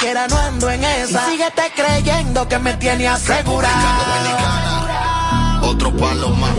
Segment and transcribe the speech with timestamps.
[0.00, 1.28] quieras, no ando en esa.
[1.28, 3.70] Y síguete creyendo que me tiene asegurado.
[5.62, 6.50] Otro palo más.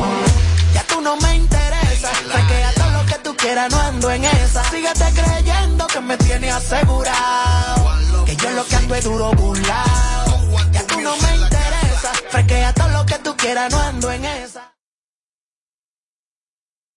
[0.74, 2.18] Ya tú no me interesas.
[2.32, 4.64] Saquea todo lo que tú quieras, no ando en esa.
[4.70, 7.92] Síguete creyendo que me tiene asegurado.
[8.26, 10.42] Que yo lo que ando es duro burlado.
[10.72, 12.22] Ya tú no me interesas.
[12.30, 14.72] Frequea todo lo que tú quieras, no ando en esa.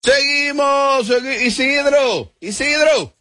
[0.04, 3.14] Seguimos, segui- Isidro, Isidro.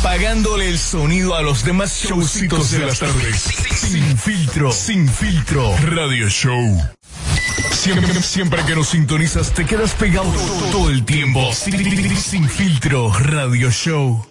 [0.00, 3.36] Apagándole el sonido a los demás showcitos de las tardes.
[3.74, 5.76] Sin filtro, sin filtro.
[5.82, 6.82] Radio Show.
[7.70, 10.32] Siempre, siempre que nos sintonizas te quedas pegado
[10.72, 11.52] todo el tiempo.
[11.52, 14.26] Sin, sin filtro, Radio Show.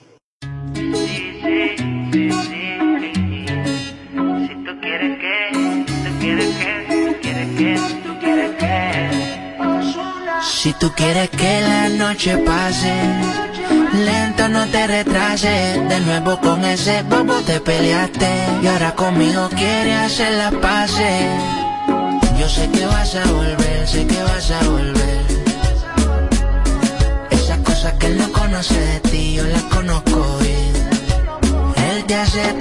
[10.61, 12.93] Si tú quieres que la noche pase,
[14.49, 15.89] no te retrases.
[15.89, 18.29] De nuevo con ese bobo te peleaste.
[18.63, 21.25] Y ahora conmigo quieres hacer las paces.
[22.39, 25.25] Yo sé que vas a volver, sé que vas a volver.
[27.29, 30.73] Esas cosas que él no conoce de ti, yo las conozco bien.
[31.89, 32.53] Él te hace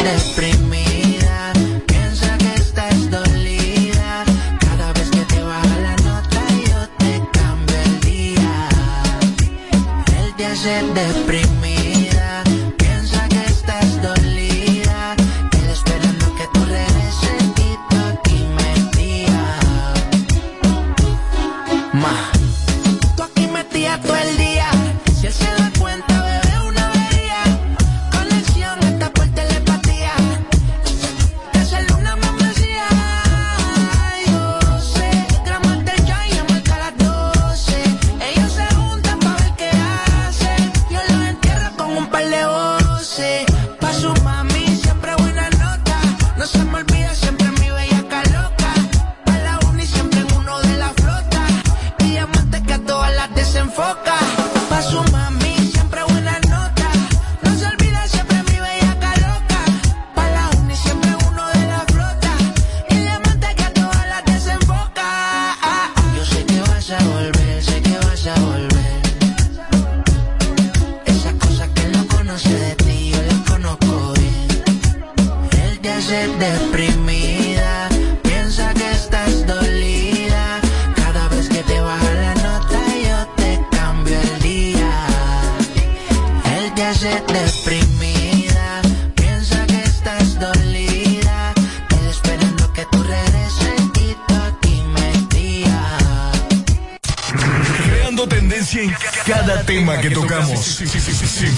[10.69, 11.58] Él te
[43.89, 45.99] Pa' su mami siempre buena nota.
[46.37, 46.78] No se me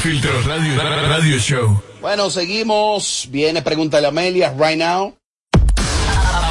[0.00, 1.82] filtro, Radio, radio Show.
[2.00, 3.28] Bueno, seguimos.
[3.30, 5.14] Viene Pregúntale a Amelia, right now.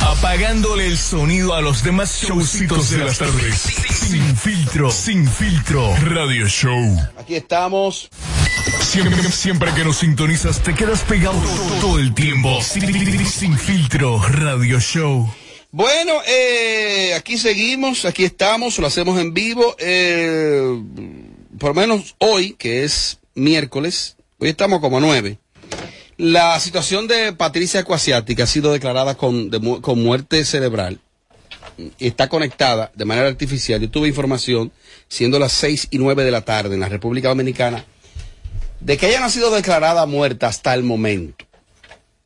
[0.02, 3.56] Apagándole el sonido a los demás showcitos de las tardes.
[3.58, 6.98] Sin filtro, sin filtro, Radio Show.
[7.18, 8.09] Aquí estamos.
[8.82, 11.42] Siempre, siempre que nos sintonizas te quedas pegado
[11.82, 12.62] todo el tiempo.
[12.62, 15.28] Sin, sin filtro, Radio Show.
[15.72, 19.76] Bueno, eh, aquí seguimos, aquí estamos, lo hacemos en vivo.
[19.80, 20.84] eh,
[21.59, 25.40] por lo menos hoy, que es miércoles, hoy estamos como a nueve.
[26.17, 29.50] La situación de Patricia Ecuasiática ha sido declarada con,
[29.81, 31.00] con muerte cerebral
[32.00, 33.79] está conectada de manera artificial.
[33.79, 34.72] Yo tuve información,
[35.07, 37.85] siendo las seis y nueve de la tarde en la República Dominicana,
[38.79, 41.46] de que ella no ha sido declarada muerta hasta el momento.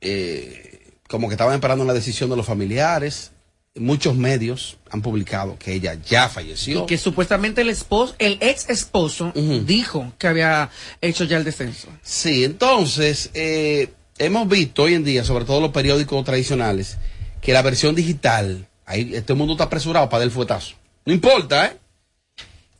[0.02, 3.32] Eh, como que estaban esperando una decisión de los familiares.
[3.76, 6.84] Muchos medios han publicado que ella ya falleció.
[6.84, 9.32] Y que supuestamente el esposo, el ex esposo,
[9.66, 10.70] dijo que había
[11.02, 11.88] hecho ya el descenso.
[12.04, 16.98] Sí, entonces, eh, hemos visto hoy en día, sobre todo los periódicos tradicionales,
[17.42, 20.76] que la versión digital, ahí este mundo está apresurado para dar el fuetazo.
[21.06, 21.78] No importa, ¿eh?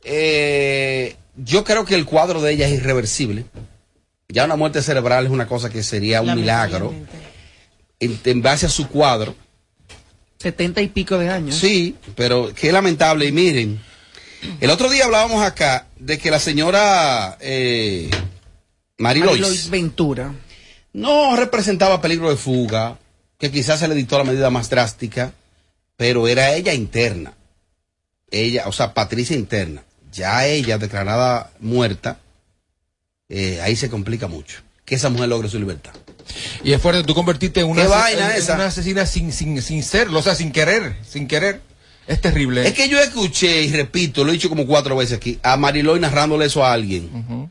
[0.04, 3.46] Eh, Yo creo que el cuadro de ella es irreversible.
[4.28, 6.94] Ya una muerte cerebral es una cosa que sería un milagro.
[7.98, 9.34] En, en base a su cuadro.
[10.44, 11.56] Setenta y pico de años.
[11.56, 13.24] Sí, pero qué lamentable.
[13.24, 13.80] Y miren,
[14.60, 18.10] el otro día hablábamos acá de que la señora eh,
[18.98, 20.34] Marilois, Marilois Ventura.
[20.92, 22.98] no representaba peligro de fuga,
[23.38, 25.32] que quizás se le dictó la medida más drástica,
[25.96, 27.32] pero era ella interna.
[28.30, 29.82] Ella, o sea, Patricia interna.
[30.12, 32.18] Ya ella declarada muerta,
[33.30, 34.60] eh, ahí se complica mucho.
[34.84, 35.94] Que esa mujer logre su libertad.
[36.62, 38.54] Y es fuerte, tú convertiste en una, ¿Qué vaina en- en esa?
[38.54, 41.60] una asesina sin, sin, sin serlo, o sea, sin querer, sin querer.
[42.06, 42.66] Es terrible.
[42.66, 45.98] Es que yo escuché, y repito, lo he dicho como cuatro veces aquí, a Mariloy
[46.00, 47.50] narrándole eso a alguien.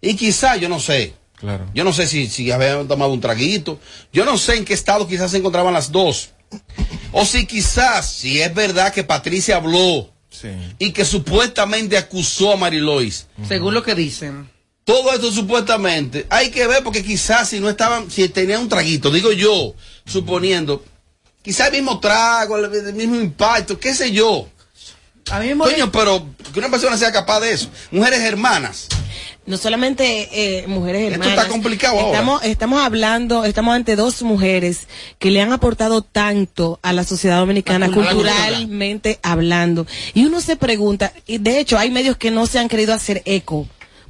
[0.00, 1.66] Y quizá, yo no sé, Claro.
[1.74, 3.78] Yo no sé si, si habían tomado un traguito.
[4.10, 6.30] Yo no sé en qué estado quizás se encontraban las dos.
[7.12, 10.48] O si quizás, si es verdad que Patricia habló Sí.
[10.78, 13.26] y que supuestamente acusó a Marilois.
[13.46, 14.48] Según lo que dicen.
[14.86, 19.10] Todo esto supuestamente, hay que ver porque quizás si no estaban, si tenían un traguito,
[19.10, 19.74] digo yo,
[20.06, 20.84] suponiendo,
[21.42, 24.48] quizás el mismo trago, el, mismo impacto, qué sé yo.
[25.32, 27.68] A mí me Coño, pero que una persona sea capaz de eso.
[27.90, 28.86] Mujeres hermanas.
[29.44, 31.36] No solamente eh, mujeres Esto hermanas.
[31.36, 32.12] está complicado ahora.
[32.12, 34.86] estamos, Estamos hablando, estamos ante dos mujeres
[35.18, 38.12] que le han aportado tanto a la sociedad dominicana, La cultura.
[38.14, 39.84] culturalmente hablando.
[40.14, 43.22] Y uno se pregunta, y de hecho hay medios que no se han querido hacer
[43.24, 43.66] eco,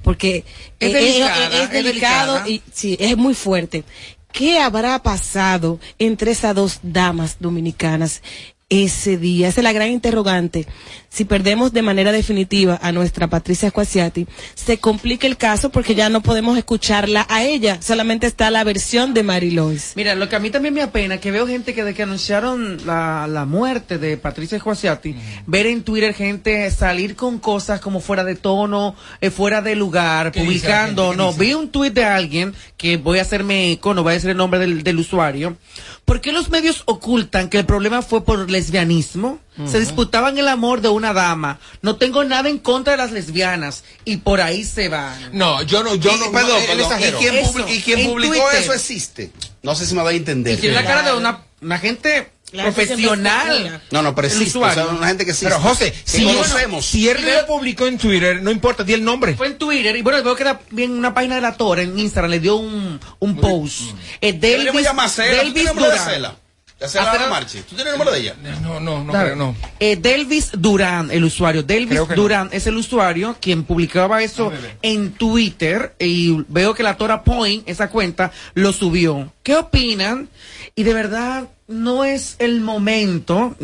[0.06, 0.44] porque
[0.78, 3.82] Es delicada, es es delicado y sí, es muy fuerte.
[4.30, 8.22] ¿Qué habrá pasado entre esas dos damas dominicanas
[8.68, 9.48] ese día?
[9.48, 10.68] Esa es la gran interrogante.
[11.16, 16.10] Si perdemos de manera definitiva a nuestra Patricia Squasiati, se complica el caso porque ya
[16.10, 17.80] no podemos escucharla a ella.
[17.80, 19.94] Solamente está la versión de Mary Lois.
[19.96, 22.84] Mira, lo que a mí también me apena, que veo gente que de que anunciaron
[22.84, 25.16] la, la muerte de Patricia Juaciati,
[25.46, 30.32] ver en Twitter gente salir con cosas como fuera de tono, eh, fuera de lugar,
[30.32, 31.40] ¿Qué dice la publicando, no, dice?
[31.40, 34.36] vi un tweet de alguien, que voy a hacerme eco, no voy a decir el
[34.36, 35.56] nombre del, del usuario,
[36.04, 39.38] ¿por qué los medios ocultan que el problema fue por lesbianismo?
[39.70, 41.58] Se disputaban el amor de una dama.
[41.80, 43.84] No tengo nada en contra de las lesbianas.
[44.04, 45.30] Y por ahí se van.
[45.32, 47.00] No, yo no, yo Y- no, perdón, perdón.
[47.00, 48.62] ¿Y quién, Eso, publi- y quién en publicó Twitter.
[48.62, 49.30] eso existe?
[49.62, 50.54] No sé si me va a entender.
[50.54, 53.82] Y tiene la cara de una, una gente profesional.
[53.90, 54.58] No, no, pero existe.
[54.58, 54.98] O sea, usuario.
[54.98, 55.48] una gente que existe.
[55.54, 56.84] Pero José, si, conocemos.
[56.86, 59.34] si él lo publicó en Twitter, no importa, di el nombre.
[59.34, 61.98] Fue en Twitter y bueno, veo que era bien una página de la Torre en
[61.98, 63.80] Instagram, le dio un, un post.
[64.20, 65.30] Eh, Deberíamos Delvis, llamar a Cela.
[65.30, 66.36] ¿Tú Delvis tienes el número de Durán.
[66.78, 67.60] Ah, Cela- Marchi.
[67.60, 68.36] ¿Tú tienes el número de ella?
[68.60, 69.56] No, no, no creo, no.
[69.80, 71.62] Eh, Delvis Durán, el usuario.
[71.62, 72.06] Delvis no.
[72.06, 74.76] Durán es el usuario quien publicaba eso ver.
[74.82, 79.32] en Twitter y veo que la Tora Point, esa cuenta, lo subió.
[79.42, 80.28] ¿Qué opinan?
[80.74, 83.56] Y de verdad no es el momento,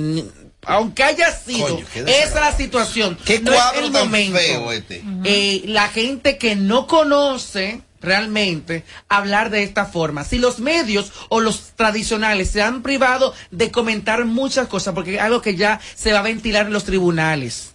[0.65, 4.39] aunque haya sido Coño, esa la situación, ¿Qué no es cuadro el tan momento.
[4.39, 5.05] feo este?
[5.25, 10.25] Eh, la gente que no conoce realmente hablar de esta forma.
[10.25, 15.21] Si los medios o los tradicionales se han privado de comentar muchas cosas, porque es
[15.21, 17.73] algo que ya se va a ventilar en los tribunales.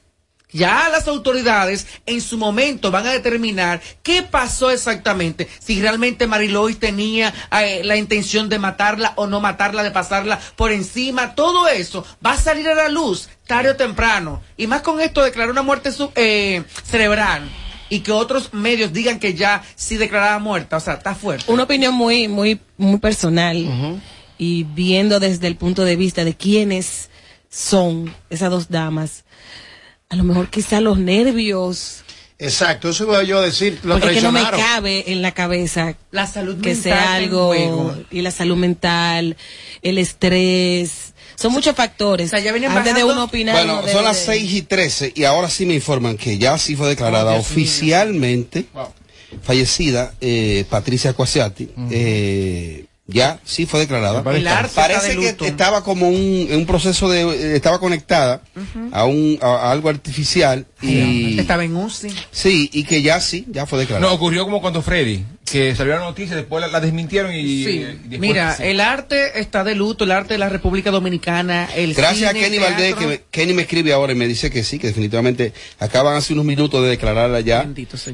[0.52, 6.80] Ya las autoridades en su momento van a determinar qué pasó exactamente, si realmente Marilois
[6.80, 12.06] tenía eh, la intención de matarla o no matarla, de pasarla por encima, todo eso
[12.26, 14.42] va a salir a la luz tarde o temprano.
[14.56, 17.50] Y más con esto declarar una muerte eh, cerebral
[17.90, 21.52] y que otros medios digan que ya sí declarada muerta, o sea, está fuerte.
[21.52, 24.02] Una opinión muy, muy, muy personal
[24.38, 27.10] y viendo desde el punto de vista de quiénes
[27.50, 29.24] son esas dos damas,
[30.10, 32.04] a lo mejor quizá los nervios,
[32.40, 33.80] Exacto, eso iba yo a decir.
[33.84, 37.16] Lo porque es que no me cabe en la cabeza La salud que mental sea
[37.16, 37.56] algo
[38.12, 39.36] y la salud mental,
[39.82, 42.28] el estrés, son muchos factores.
[42.28, 43.56] o sea, ya vienen Antes de uno opinar.
[43.56, 46.76] Bueno, son las de- 6 y 13 y ahora sí me informan que ya sí
[46.76, 48.66] fue declarada oficialmente
[49.44, 51.70] fallecida eh, Patricia Cuasiati.
[51.92, 54.20] eh, ya sí fue declarada.
[54.36, 57.22] El arte está Parece de que estaba como un, en un proceso de...
[57.22, 58.42] eh, estaba conectada
[58.92, 61.40] a, un, a, a algo artificial y...
[61.40, 62.10] Estaba en UCI.
[62.32, 64.06] Sí, y que ya sí, ya fue declarada.
[64.10, 67.64] No, ocurrió como cuando Freddy, que salió la noticia, después la, la desmintieron y...
[67.64, 67.70] Sí.
[67.70, 68.64] y después- Mira, sí.
[68.64, 72.44] el arte está de luto, el arte de la República Dominicana, el Gracias cine, a
[72.44, 75.54] Kenny Valdés, que me- Kenny me escribe ahora y me dice que sí, que definitivamente
[75.80, 77.66] acaban hace unos minutos de declararla ya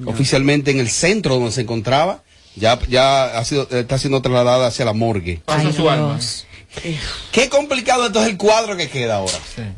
[0.06, 2.22] oficialmente en el centro donde se encontraba.
[2.56, 5.42] Ya, ya ha sido, está siendo trasladada hacia la morgue.
[5.44, 6.20] Pasa su alma.
[7.32, 9.34] Qué complicado entonces el cuadro que queda ahora.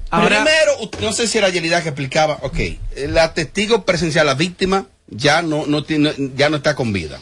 [0.09, 4.33] Ahora- Primero, no sé si era Yelida que explicaba, ok, eh, la testigo presencial, la
[4.33, 7.21] víctima, ya no, no tiene, ya no está con vida.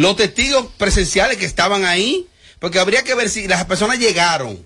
[0.00, 2.26] Los testigos presenciales que estaban ahí,
[2.58, 4.58] porque habría que ver si las personas llegaron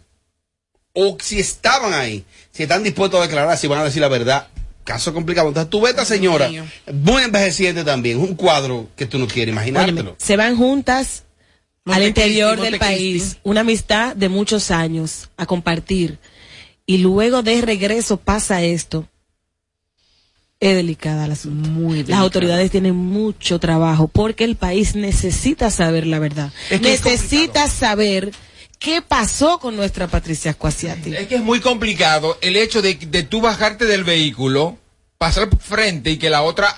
[0.93, 4.47] o si estaban ahí, si están dispuestos a declarar, si van a decir la verdad.
[4.85, 5.49] Caso complicado.
[5.49, 6.49] Entonces tú ves a esta señora,
[6.93, 10.15] muy envejeciente también, un cuadro que tú no quieres Óyeme, imaginártelo.
[10.21, 11.25] se van juntas
[11.85, 16.21] al interior del país, una amistad de muchos años a compartir.
[16.87, 19.09] Y luego de regreso pasa esto.
[20.65, 21.69] Es delicada la asunto.
[21.69, 26.53] Muy Las autoridades tienen mucho trabajo porque el país necesita saber la verdad.
[26.71, 28.31] Es que es necesita saber
[28.79, 31.15] qué pasó con nuestra Patricia Squasiati.
[31.15, 34.79] Es que es muy complicado el hecho de, de tú bajarte del vehículo,
[35.19, 36.75] pasar por frente y que la otra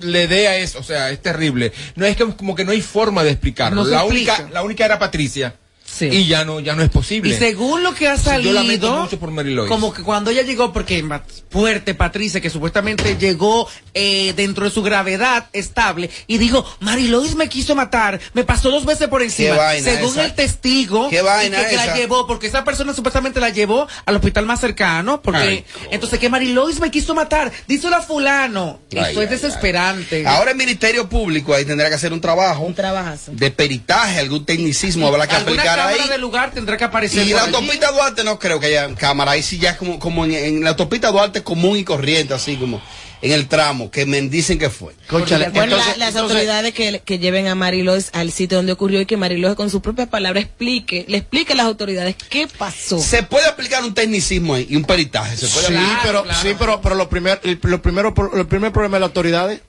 [0.00, 1.72] le dé a eso, o sea, es terrible.
[1.94, 3.84] No es que como que no hay forma de explicarlo.
[3.84, 4.34] No la explica.
[4.38, 5.54] única, la única era Patricia.
[5.94, 6.06] Sí.
[6.06, 7.34] y ya no, ya no es posible.
[7.34, 8.62] Y según lo que ha salido,
[9.02, 9.68] mucho por Mary Lois.
[9.68, 11.04] como que cuando ella llegó, porque
[11.50, 17.34] fuerte Patricia, que supuestamente llegó eh, dentro de su gravedad estable, y dijo, Mary Lois
[17.34, 19.56] me quiso matar, me pasó dos veces por encima.
[19.82, 20.24] según esa?
[20.24, 23.86] el testigo, ¿Qué vaina y que, que la llevó, porque esa persona supuestamente la llevó
[24.06, 28.00] al hospital más cercano, porque Ay, entonces que Mary Lois me quiso matar, díselo a
[28.02, 28.80] fulano.
[28.96, 30.26] Ay, Eso es desesperante.
[30.26, 33.32] Ahora el Ministerio Público ahí tendrá que hacer un trabajo Un trabajazo.
[33.34, 36.08] de peritaje, algún tecnicismo habrá que aplicar cámara ahí.
[36.10, 37.26] del lugar tendrá que aparecer.
[37.26, 37.54] Y la allí.
[37.54, 39.32] autopista Duarte no creo que haya cámara.
[39.32, 42.56] Ahí sí ya es como, como en, en la autopista Duarte común y corriente, así
[42.56, 42.80] como
[43.20, 44.94] en el tramo, que me dicen que fue.
[45.06, 48.72] Cónchale, Bueno, entonces- la- las entonces- autoridades que, que lleven a Marilois al sitio donde
[48.72, 52.48] ocurrió y que Marilois con sus propias palabras explique, le explique a las autoridades qué
[52.58, 52.98] pasó.
[52.98, 55.36] Se puede aplicar un tecnicismo ahí y un peritaje.
[55.36, 56.38] Se puede Sí, pero, claro.
[56.42, 59.60] sí, pero, pero lo primer, el, lo primero, el primer problema de las autoridades,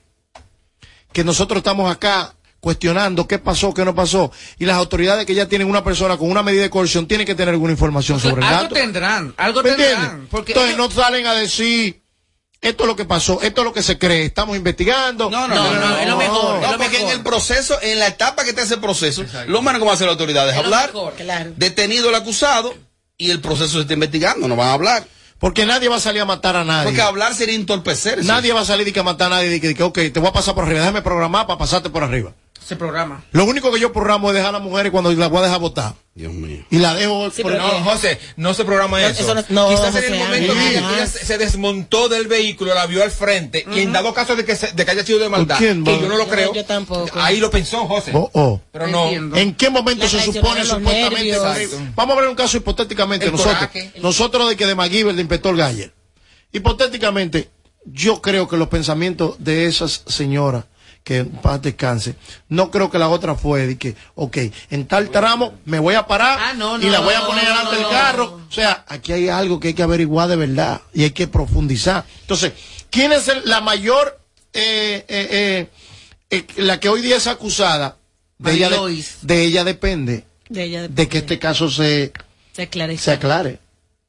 [1.12, 5.46] que nosotros estamos acá cuestionando qué pasó, qué no pasó, y las autoridades que ya
[5.46, 8.52] tienen una persona con una medida de coerción tienen que tener alguna información sobre el
[8.52, 10.26] algo tendrán, algo ¿Me tendrán.
[10.30, 12.02] Porque Entonces no salen a decir,
[12.62, 15.28] esto es lo que pasó, esto es lo que se cree, estamos investigando.
[15.30, 17.10] No, no, No, no, es lo mejor, No, es lo porque mejor.
[17.12, 20.14] en el proceso, en la etapa que está ese proceso, lo van a hacer las
[20.14, 20.92] autoridades es Es lo hablar.
[20.94, 21.12] mejor.
[21.14, 21.52] Claro.
[21.56, 22.74] Detenido el acusado
[23.18, 25.06] y el proceso se está investigando, no van a hablar.
[25.38, 26.84] Porque nadie va a salir a matar a nadie.
[26.84, 28.24] Porque hablar sería entorpecerse.
[28.26, 29.98] Nadie va a salir y que a matar a nadie y que, y que, ok,
[30.10, 32.32] te voy a pasar por arriba, déjame programar para pasarte por arriba.
[32.66, 33.24] Se programa.
[33.32, 35.60] Lo único que yo programo es dejar a las mujeres cuando las voy a dejar
[35.60, 35.94] votar.
[36.14, 36.64] Dios mío.
[36.70, 39.22] Y la dejo Sí, por- pero No, José, no se programa No, eso.
[39.22, 43.02] eso no- no, Quizás en el momento que ella, se desmontó del vehículo, la vio
[43.02, 45.58] al frente, y en dado caso de que, se- de que haya sido de maldad,
[45.58, 47.10] quién, que yo no lo creo, yo tampoco.
[47.20, 48.12] ahí lo pensó José.
[48.14, 48.60] Oh, oh.
[48.70, 49.04] Pero no.
[49.06, 49.36] Entiendo.
[49.36, 51.36] ¿En qué momento La se supone supuestamente?
[51.96, 53.56] Vamos a ver un caso hipotéticamente El nosotros.
[53.58, 53.92] coraje.
[54.00, 55.92] Nosotros de que de MacGyver, de inspector Galler.
[56.52, 57.50] Hipotéticamente,
[57.84, 60.64] yo creo que los pensamientos de esas señoras
[61.04, 62.16] que en paz descanse,
[62.48, 64.38] no creo que la otra fue de que, ok,
[64.70, 67.74] en tal tramo me voy a parar Ah, no, y la voy a poner delante
[67.74, 67.90] del no.
[67.90, 68.40] carro.
[68.48, 72.04] O sea, aquí hay algo que hay que averiguar de verdad y hay que profundizar.
[72.22, 72.54] Entonces,
[72.90, 74.18] ¿quién es el- la mayor,
[74.54, 75.68] eh, eh, eh,
[76.30, 77.98] eh, la que hoy día es acusada?
[78.38, 78.70] De ella,
[79.22, 82.12] de, ella depende De ella de que este caso se,
[82.52, 82.62] se
[83.12, 83.58] aclare.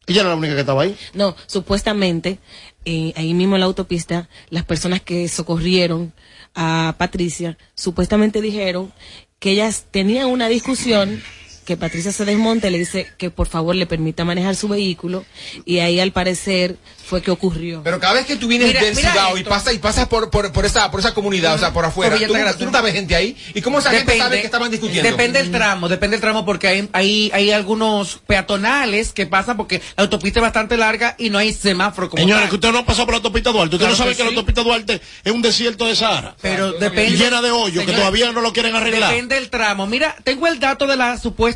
[0.08, 0.96] Ella era la única que estaba ahí.
[1.14, 2.40] No, supuestamente,
[2.86, 6.14] eh, ahí mismo en la autopista, las personas que socorrieron
[6.54, 8.94] a Patricia, supuestamente dijeron
[9.40, 11.22] que ellas tenían una discusión,
[11.66, 15.26] que Patricia se desmonta y le dice que por favor le permita manejar su vehículo,
[15.66, 17.82] y ahí al parecer fue que ocurrió.
[17.84, 20.66] Pero cada vez que tú vienes del Cibao y pasas y pasas por, por, por
[20.66, 23.36] esa por esa comunidad, o sea, por afuera, tú, tú nunca ves gente ahí.
[23.54, 25.10] ¿Y cómo esa gente sabe que estaban discutiendo?
[25.10, 29.82] Depende del tramo, depende del tramo porque hay, hay, hay algunos peatonales que pasan porque
[29.98, 32.86] la autopista es bastante larga y no hay semáforo como Señores, que usted no ha
[32.86, 33.76] pasado por la autopista Duarte.
[33.76, 36.36] Usted Claro no sabe que que, la autopista Duarte es un desierto de Sahara.
[36.42, 37.18] Pero Y depende.
[37.18, 39.12] llena de hoyos que todavía no lo quieren arreglar.
[39.12, 39.88] Depende del tramo.
[39.88, 41.55] Mira, tengo el dato de la supuesta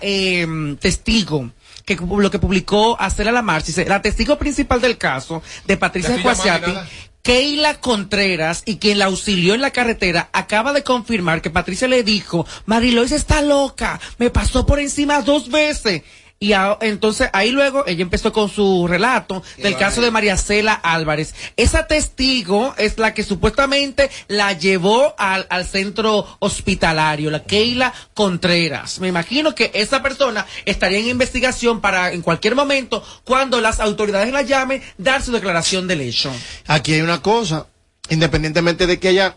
[0.00, 0.46] eh,
[0.80, 1.50] testigo
[1.84, 3.68] que lo que publicó Acela la Marcha.
[3.68, 6.86] Dice, la testigo principal del caso de Patricia nada.
[7.22, 12.04] Keila Contreras y quien la auxilió en la carretera acaba de confirmar que Patricia le
[12.04, 16.02] dijo, Marilois está loca, me pasó por encima dos veces.
[16.38, 20.74] Y a- entonces ahí luego ella empezó con su relato del caso de María Cela
[20.74, 21.34] Álvarez.
[21.56, 28.98] Esa testigo es la que supuestamente la llevó al, al centro hospitalario, la Keila Contreras.
[29.00, 34.30] Me imagino que esa persona estaría en investigación para en cualquier momento, cuando las autoridades
[34.32, 36.30] la llamen, dar su declaración del hecho.
[36.66, 37.66] Aquí hay una cosa,
[38.10, 39.36] independientemente de que haya,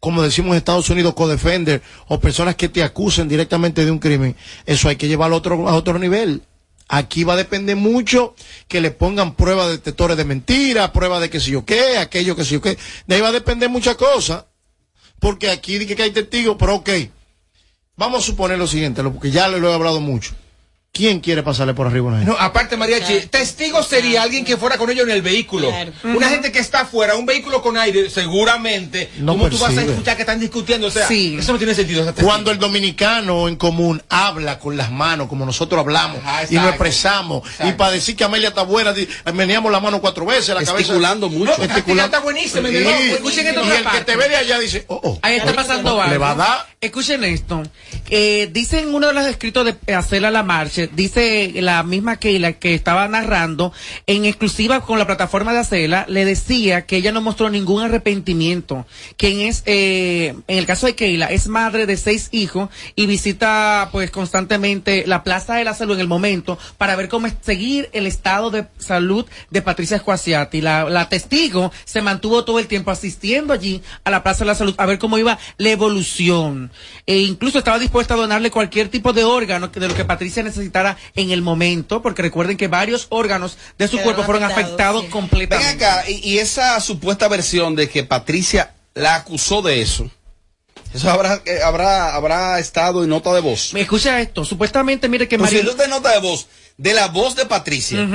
[0.00, 4.36] como decimos en Estados Unidos, co-defender o personas que te acusen directamente de un crimen,
[4.66, 6.42] eso hay que llevarlo a otro, a otro nivel.
[6.88, 8.34] Aquí va a depender mucho
[8.66, 12.34] que le pongan pruebas de detectores de mentiras, pruebas de que si yo qué, aquello
[12.34, 12.78] que si yo qué.
[13.06, 14.46] De ahí va a depender muchas cosas.
[15.18, 16.90] Porque aquí dice que hay testigos, pero ok.
[17.96, 20.34] Vamos a suponer lo siguiente, porque ya lo he hablado mucho.
[20.90, 22.32] ¿Quién quiere pasarle por arriba a una gente?
[22.32, 25.68] No, aparte, Mariachi, testigo sería alguien que fuera con ellos en el vehículo.
[25.68, 25.92] Claro.
[26.02, 29.08] Una gente que está afuera, un vehículo con aire, seguramente.
[29.18, 30.88] No ¿Cómo tú vas a escuchar que están discutiendo?
[30.88, 31.36] O sea, Sí.
[31.38, 32.12] eso no tiene sentido.
[32.14, 36.70] Cuando el dominicano en común habla con las manos, como nosotros hablamos, Ajá, y nos
[36.70, 38.92] expresamos, y para decir que Amelia está buena,
[39.32, 40.78] meneamos la mano cuatro veces, la cabeza.
[40.78, 41.52] Gesticulando mucho.
[41.52, 42.04] No, Gesticulando.
[42.06, 45.18] está buenísimo, Y, escuchen esta el que te ve de allá dice, oh, oh.
[45.22, 46.12] Ahí está pasando algo.
[46.12, 46.66] Le va a dar.
[46.80, 47.62] Escuchen esto.
[48.10, 50.42] Eh, dice en uno de los escritos de Acela la
[50.86, 53.72] Dice la misma Keila que estaba narrando,
[54.06, 58.86] en exclusiva con la plataforma de Acela, le decía que ella no mostró ningún arrepentimiento.
[59.16, 63.88] Quien es, eh, en el caso de Keila, es madre de seis hijos y visita
[63.92, 68.06] pues constantemente la Plaza de la Salud en el momento para ver cómo seguir el
[68.06, 70.60] estado de salud de Patricia Escuasiati.
[70.60, 74.54] La, la testigo se mantuvo todo el tiempo asistiendo allí a la Plaza de la
[74.54, 76.70] Salud a ver cómo iba la evolución.
[77.06, 80.96] E incluso estaba dispuesta a donarle cualquier tipo de órgano de lo que Patricia necesitara
[81.14, 85.00] en el momento, porque recuerden que varios órganos de su Quedaron cuerpo fueron afectados, afectados
[85.00, 85.06] sí.
[85.06, 85.84] Ven completamente.
[85.84, 90.10] acá, y, y esa supuesta versión de que Patricia la acusó de eso,
[90.94, 93.72] eso habrá, eh, habrá, habrá estado en nota de voz.
[93.74, 96.46] Me escucha esto, supuestamente mire que Pues si no está en nota de voz,
[96.76, 98.06] de la voz de Patricia,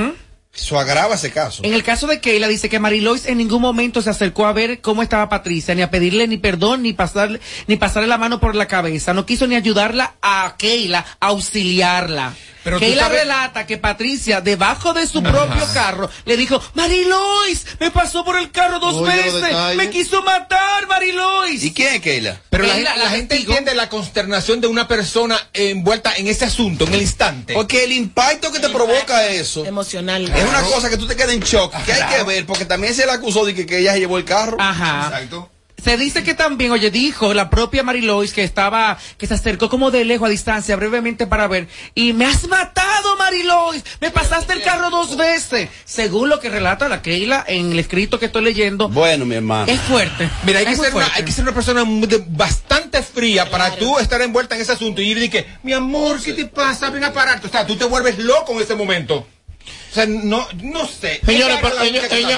[0.56, 1.64] eso agrava caso.
[1.64, 4.80] En el caso de Keila dice que Marilois en ningún momento se acercó a ver
[4.80, 8.54] cómo estaba Patricia, ni a pedirle ni perdón, ni pasarle, ni pasarle la mano por
[8.54, 9.14] la cabeza.
[9.14, 12.34] No quiso ni ayudarla a Keila, auxiliarla.
[12.64, 18.24] Pero sabes- relata que Patricia, debajo de su propio carro, le dijo, Marilois, me pasó
[18.24, 21.62] por el carro dos Oye, veces, me quiso matar, Marilois.
[21.62, 22.40] ¿Y quién es Keila?
[22.50, 23.52] Pero la, Keila, gente- la la gente testigo.
[23.52, 27.54] entiende la consternación de una persona envuelta en ese asunto, en el instante.
[27.54, 30.24] Porque el impacto que te provoca eso Emocional.
[30.34, 32.94] es una cosa que tú te quedas en shock, que hay que ver, porque también
[32.94, 34.56] se le acusó de que, que ella se llevó el carro.
[34.60, 35.04] Ajá.
[35.08, 35.50] Exacto.
[35.84, 39.90] Se dice que también, oye, dijo la propia Marilois que estaba, que se acercó como
[39.90, 41.68] de lejos a distancia brevemente para ver.
[41.94, 43.84] Y me has matado, Marilois.
[44.00, 45.68] Me pasaste el carro dos veces.
[45.84, 48.88] Según lo que relata la Keila en el escrito que estoy leyendo.
[48.88, 49.70] Bueno, mi hermano.
[49.70, 50.30] Es fuerte.
[50.44, 51.12] Mira, hay que, Es ser una, fuerte.
[51.16, 51.84] hay que ser una persona
[52.28, 56.18] bastante fría para tú estar envuelta en ese asunto y ir y que, mi amor,
[56.22, 56.88] ¿qué te pasa?
[56.88, 57.46] Ven a pararte.
[57.46, 59.16] O sea, tú te vuelves loco en ese momento.
[59.16, 61.20] O sea, no, no sé.
[61.26, 61.58] Señores,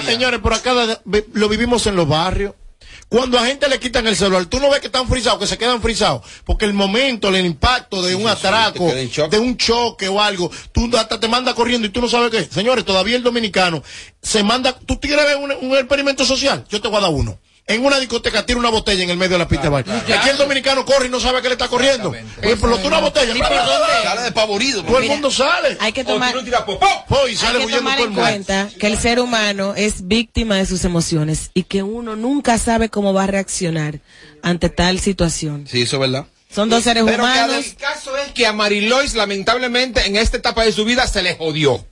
[0.05, 0.73] señores, por acá
[1.33, 2.55] lo vivimos en los barrios.
[3.09, 5.57] Cuando a gente le quitan el celular, tú no ves que están frisados, que se
[5.57, 6.23] quedan frisados.
[6.45, 11.21] Porque el momento, el impacto de un atraco, de un choque o algo, tú hasta
[11.21, 12.45] te manda corriendo y tú no sabes qué.
[12.53, 13.83] Señores, todavía el dominicano
[14.21, 14.73] se manda.
[14.73, 16.65] ¿Tú quieres ver un, un experimento social?
[16.69, 17.39] Yo te voy a dar uno.
[17.69, 19.93] En una discoteca tira una botella en el medio de la pista de baile.
[19.93, 22.11] Aquí el dominicano corre y no sabe que le está corriendo.
[22.11, 23.35] Oye, explotó una botella.
[23.35, 23.93] ¿Y por dónde?
[24.05, 24.85] Sale despavorido.
[24.85, 25.77] Todo el mundo sale.
[25.81, 26.33] Hay que O tomar,
[26.65, 26.77] ¡pum!
[27.09, 30.55] Oh, y sale hay que huyendo tomar en cuenta que el ser humano es víctima
[30.57, 33.99] de sus emociones y que uno nunca sabe cómo va a reaccionar
[34.43, 35.67] ante tal situación.
[35.69, 36.27] Sí, eso es verdad.
[36.55, 37.67] Son dos seres Pero humanos.
[37.67, 41.35] El caso es que a Marilois, lamentablemente, en esta etapa de su vida se le
[41.35, 41.85] jodió.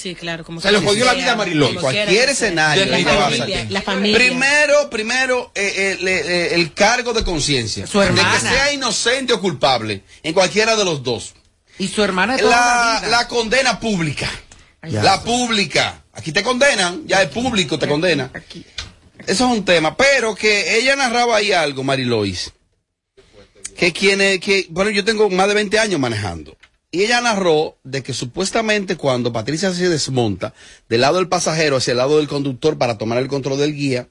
[0.00, 1.74] Sí, claro, como Se le jodió la vida a Marilois.
[1.74, 2.86] como Cualquier escenario.
[2.86, 3.70] La familia, pasar.
[3.72, 4.16] la familia.
[4.18, 7.86] Primero, primero, eh, eh, eh, el cargo de conciencia.
[7.86, 8.32] Su De hermana.
[8.32, 11.34] que sea inocente o culpable, en cualquiera de los dos.
[11.78, 13.08] Y su hermana La, la, vida.
[13.10, 14.30] la condena pública.
[14.82, 16.02] La pública.
[16.14, 18.30] Aquí te condenan, ya el público te condena.
[18.32, 18.64] Aquí.
[19.26, 19.96] Eso es un tema.
[19.96, 22.52] Pero que ella narraba ahí algo, Marilois.
[23.76, 26.56] Que quienes, que, bueno, yo tengo más de 20 años manejando.
[26.92, 30.52] Y ella narró de que supuestamente cuando Patricia se desmonta
[30.88, 34.08] del lado del pasajero hacia el lado del conductor para tomar el control del guía,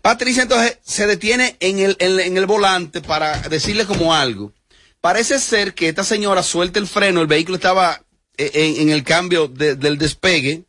[0.00, 4.52] Patricia entonces se detiene en el, en, en el volante para decirle como algo.
[5.00, 8.00] Parece ser que esta señora suelta el freno, el vehículo estaba
[8.36, 10.64] eh, en, en el cambio de- del despegue,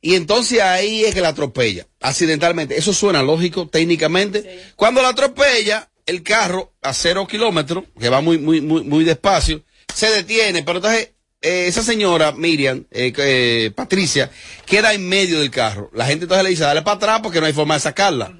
[0.00, 2.78] y entonces ahí es que la atropella, accidentalmente.
[2.78, 4.72] Eso suena lógico técnicamente.
[4.74, 9.62] Cuando la atropella, el carro a cero kilómetros, que va muy, muy, muy, muy despacio,
[9.94, 10.62] se detiene.
[10.62, 11.10] Pero entonces,
[11.42, 14.30] eh, esa señora, Miriam, eh, eh, Patricia,
[14.66, 15.90] queda en medio del carro.
[15.94, 18.32] La gente entonces le dice, dale para atrás porque no hay forma de sacarla.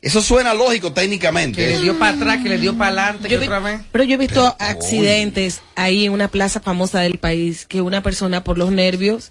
[0.00, 1.56] Eso suena lógico técnicamente.
[1.60, 1.82] Que le eso.
[1.82, 3.80] dio para atrás, que le dio para adelante, que vi- otra vez.
[3.92, 8.42] pero yo he visto accidentes ahí en una plaza famosa del país que una persona
[8.42, 9.30] por los nervios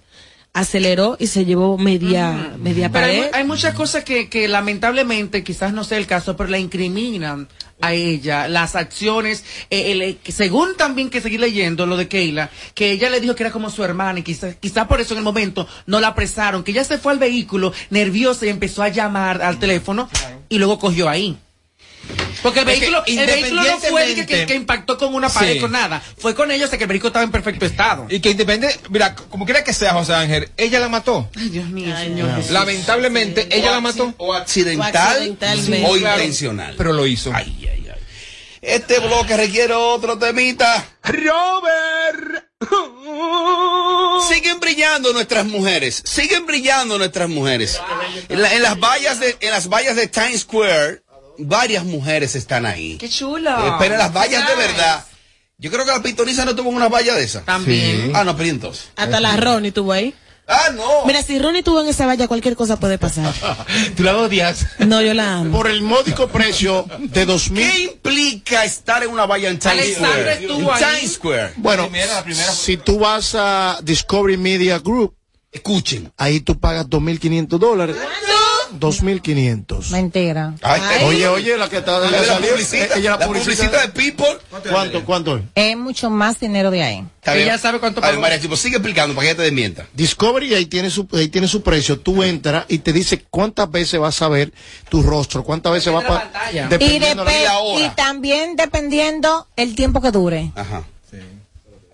[0.54, 3.30] aceleró y se llevó media, media Pero hay, pared.
[3.30, 7.48] mu- hay muchas cosas que, que lamentablemente quizás no sea el caso, pero la incriminan
[7.80, 12.50] a ella, las acciones, eh, el- eh, según también que seguir leyendo lo de Keila,
[12.74, 15.18] que ella le dijo que era como su hermana y quizás quizá por eso en
[15.18, 18.88] el momento no la apresaron, que ella se fue al vehículo nerviosa y empezó a
[18.88, 20.08] llamar al teléfono
[20.48, 21.38] y luego cogió ahí.
[22.42, 24.98] Porque el Es que vehículo, el vehículo no fue el que, que- independientemente- que impactó
[24.98, 25.60] con una pared, Sí.
[25.60, 26.02] con nada.
[26.18, 28.06] Fue con ellos que el vehículo estaba en perfecto estado.
[28.10, 31.30] Y que independiente, mira, como quiera que sea José Ángel, ella la mató.
[31.36, 32.42] Ay, Dios mío, señor.
[32.50, 35.20] Lamentablemente, ella la mató, O accidental
[35.84, 36.74] O intencional.
[36.76, 37.30] pero lo hizo.
[37.32, 37.98] Ay, ay, ay.
[38.60, 40.84] Este bloque requiere otro temita.
[41.02, 42.44] Robert.
[44.28, 47.80] Siguen brillando nuestras mujeres, siguen brillando nuestras mujeres.
[48.28, 51.02] En, la- en las vallas de, en las vallas de Times Square,
[51.38, 52.96] varias mujeres están ahí.
[52.98, 53.50] Qué chulo.
[53.50, 55.04] Eh, pero las vallas de verdad.
[55.58, 57.42] Yo creo que la pitoniza no tuvo una valla de esa.
[57.42, 58.10] También.
[58.14, 58.88] Ah, no, pero ¿y entonces.
[58.96, 60.12] Hasta la Ronnie tuvo ahí.
[60.48, 61.06] Ah, no.
[61.06, 63.32] Mira, si Ronnie tuvo en esa valla, cualquier cosa puede pasar.
[63.96, 64.66] Tú la odias.
[64.80, 65.56] No, yo la amo.
[65.56, 67.80] Por el módico precio de dos ¿Qué mil.
[67.92, 70.32] implica estar en una valla en Times Square?
[70.32, 70.94] estuvo En ahí.
[70.96, 71.52] Times Square.
[71.58, 72.52] Bueno, La primera, la primera.
[72.52, 75.14] si tú vas a Discovery Media Group,
[75.52, 76.12] Escuchen.
[76.16, 77.96] ahí tú pagas 2.500 dólares.
[78.78, 79.90] 2.500.
[79.90, 80.54] Mentira.
[80.62, 84.38] Ay, Oye, oye, la que está de la publicita, eh, ella la publicita de People.
[84.70, 85.44] ¿Cuánto, cuánto es?
[85.54, 87.04] Es mucho más dinero de ahí.
[87.24, 88.20] Ella sabe cuánto pagó.
[88.20, 89.86] María, tipo, sigue explicando para que ella te desmienta.
[89.94, 92.00] Discovery ahí tiene su ahí tiene su precio.
[92.00, 94.52] Tú entras y te dice cuántas veces vas a ver
[94.88, 96.52] tu rostro, cuántas veces va Entra a.
[96.82, 96.98] Y,
[97.44, 97.84] la hora.
[97.84, 100.84] y también dependiendo el tiempo que dure Ajá.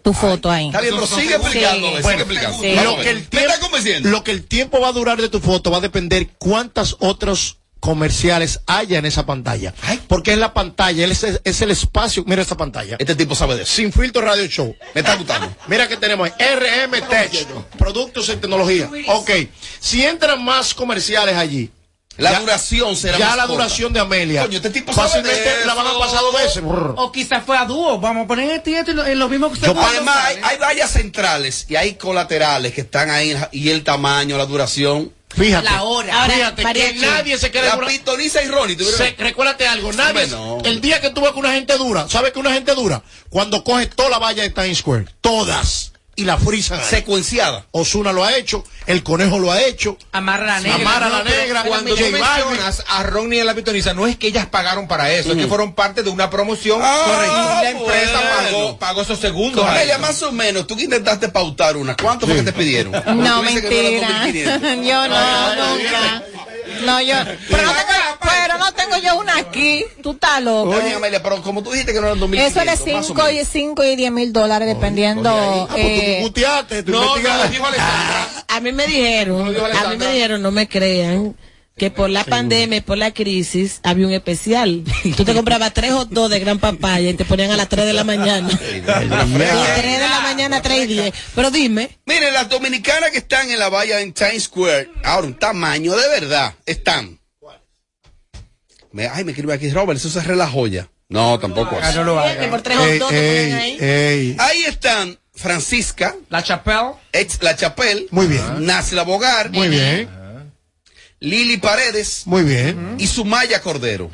[0.08, 0.66] Tu foto ahí.
[0.68, 1.92] Está bien, pero sigue explicando, Sí.
[1.92, 2.58] sigue Bueno, explicando.
[2.62, 2.74] sí.
[2.74, 4.08] Vamos a lo que el ¿Me tiempo está convenciendo?
[4.10, 7.58] lo que el tiempo va a durar de tu foto va a depender cuántas otros
[7.80, 9.72] comerciales haya en esa pantalla.
[9.82, 10.00] Ay.
[10.08, 12.96] Porque en la pantalla es, es el espacio, mira esta pantalla.
[12.98, 13.72] Este tipo sabe de eso.
[13.74, 14.74] Sin filtro radio show.
[14.94, 15.54] Me está gustando.
[15.68, 17.46] Mira que tenemos ahí, RM Tech,
[17.78, 18.90] productos en tecnología.
[19.08, 19.30] Ok,
[19.78, 21.70] si entran más comerciales allí,
[22.18, 23.62] La Ya- duración será ya más la corta.
[23.62, 26.62] duración de Amelia, Coño, este tipo sabe fácilmente de la van a pasar dos veces.
[26.62, 26.94] Brr.
[26.96, 27.98] O quizás fue a dúo.
[28.00, 30.46] Vamos a poner este y este en los mismos Yo segundos Además, hay, sale.
[30.46, 35.12] hay vallas centrales y hay colaterales que están ahí y el tamaño, la duración.
[35.28, 36.22] Fíjate, La hora.
[36.22, 38.76] Ahora, fíjate que nadie se queda La pitoniza y Ronnie.
[38.78, 40.58] Se- recuérdate algo, nadie, no.
[40.64, 43.02] el día que tú ves que una gente dura, ¿sabes que una gente dura?
[43.28, 46.80] Cuando coge toda la valla de Times Square, todas, y la frisan.
[46.80, 46.84] ahí.
[46.84, 47.64] Secuenciada.
[47.70, 50.74] Osuna lo ha hecho, el conejo lo ha hecho, Amarra la negra.
[50.74, 54.16] Amara la No, negra, Cuando tú mencionas a Ronnie y a la pitoniza, no es
[54.16, 56.80] que ellas pagaron para eso, es que fueron parte de una promoción.
[56.82, 58.36] Ah, y la empresa bueno.
[58.50, 59.64] pagó, pagó esos segundos.
[59.64, 60.02] a Amelia, eso.
[60.02, 62.90] más o menos, tú que intentaste pautar una, ¿cuánto fue que te pidieron?
[62.92, 64.24] No, mentira.
[64.24, 64.84] 2.500.
[64.88, 66.22] yo no, nunca.
[66.88, 67.14] No, yo.
[67.50, 69.84] Pero no, tengo, pero no tengo yo una aquí.
[70.02, 70.70] Tú estás loco.
[70.70, 72.38] Oye, Amelia, pero como tú dijiste que no eran 2.500.
[72.38, 73.32] Eso o 5 menos.
[73.32, 75.30] y, cinco y 10 mil dólares, dependiendo.
[75.30, 77.64] Ah, pues eh, tú No, no, dijo.
[78.48, 81.34] A mí me dijeron, a mí me dijeron, no me crean,
[81.78, 84.84] que por la pandemia y por la crisis había un especial.
[85.16, 87.86] Tú te comprabas tres o dos de gran papaya y te ponían a las 3
[87.86, 88.48] de la mañana.
[88.58, 89.46] De Dios mío.
[89.76, 91.14] 3 de la mañana a 3 y 10.
[91.34, 95.34] Pero dime, Miren, las dominicanas que están en la valla en Times Square, ahora un
[95.38, 97.18] tamaño de verdad, están.
[98.92, 100.88] Me, ay, me escribe aquí Robert, eso se relajó ya.
[101.10, 101.96] No, tampoco Ah, así.
[101.98, 102.50] no lo que haga.
[102.50, 103.76] por tres o Ey, dos te ponían ahí.
[103.80, 104.36] ey, ey.
[104.38, 106.92] Ahí están Francisca, La Chapelle.
[107.12, 108.42] ex La Chapelle, Muy bien.
[108.66, 110.08] Nasla Bogar, Muy bien,
[111.20, 112.94] Lili Paredes muy bien.
[112.98, 114.10] y Sumaya Cordero.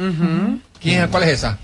[0.80, 1.58] ¿Quién, ¿Cuál es esa?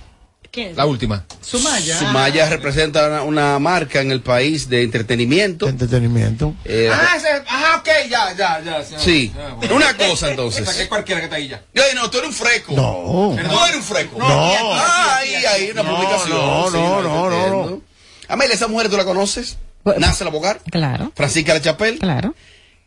[0.50, 0.72] ¿Qué?
[0.74, 1.24] La última.
[1.40, 1.96] Sumaya.
[1.96, 5.68] Sumaya representa una, una marca en el país de entretenimiento.
[5.68, 6.54] Entretenimiento.
[6.64, 8.98] Eh, Ah, ese, ah, ok, ya, ya, ya.
[8.98, 9.76] sí, Ah, bueno.
[9.76, 10.68] una cosa que entonces.
[10.76, 11.62] es cualquiera que está ahí ya.
[11.76, 12.72] Ay, no, tú eres un freco.
[12.74, 13.36] No.
[13.48, 14.18] Tú eres un freco.
[14.18, 14.26] No.
[14.28, 16.30] Ah, ahí hay una No, publicación.
[16.30, 17.82] no, sí, no, no, no, no.
[18.26, 19.56] Amelia, esa mujer tú la conoces.
[19.84, 20.00] Bueno.
[20.04, 22.34] Nace la Bogar, Claro, Francisca La Chapelle, claro.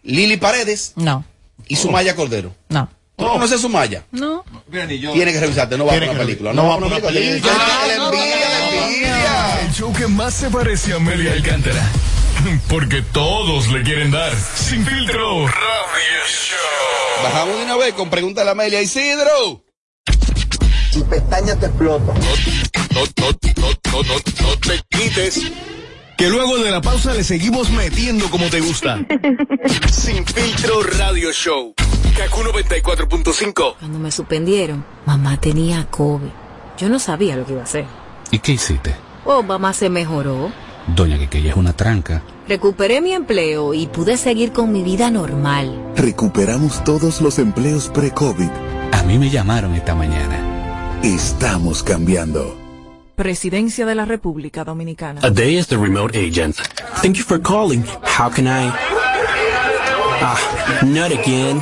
[0.04, 1.26] Lili Paredes No,
[1.68, 2.54] y Sumaya Cordero.
[2.70, 2.89] no.
[3.16, 4.04] ¿Tú no conoces a Sumaya?
[4.12, 4.44] No.
[4.70, 5.13] Mira, ni yo.
[5.13, 6.52] Tienes que revisarte, no va la que película.
[6.52, 7.54] No va por la película.
[7.56, 9.62] Ah, La no, envidia, la envidia.
[9.68, 11.88] El show que más se parece a Amelia Alcántara.
[12.68, 14.34] Porque todos le quieren dar.
[14.36, 15.46] Sin filtro.
[15.46, 17.24] Radio Show.
[17.24, 19.63] Bajamos de una vez con pregunta a la Amelia Isidro.
[20.96, 22.16] y pestañas te explotan.
[22.20, 22.26] No,
[22.96, 25.42] no, no, no, no, no te quites.
[26.17, 28.99] Que luego de la pausa le seguimos metiendo como te gusta.
[29.91, 31.73] Sin filtro radio show.
[32.15, 33.76] Kaku 94.5.
[33.80, 36.30] Cuando me suspendieron, mamá tenía COVID.
[36.78, 37.86] Yo no sabía lo que iba a hacer.
[38.32, 38.95] ¿Y qué hiciste?
[39.26, 40.52] Oh, mamá se mejoró.
[40.95, 42.23] Doña Quequeya es una tranca.
[42.47, 45.93] Recuperé mi empleo y pude seguir con mi vida normal.
[45.95, 48.49] Recuperamos todos los empleos pre-COVID.
[48.91, 50.99] A mí me llamaron esta mañana.
[51.04, 52.62] Estamos cambiando.
[53.15, 55.21] Presidencia de la República Dominicana.
[55.23, 56.56] A day as the remote agent.
[57.02, 57.84] Thank you for calling.
[58.04, 58.71] How can I?
[60.19, 61.62] Ah, not again.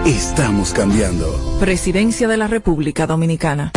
[0.05, 1.57] Estamos cambiando.
[1.59, 3.71] Presidencia de la República Dominicana.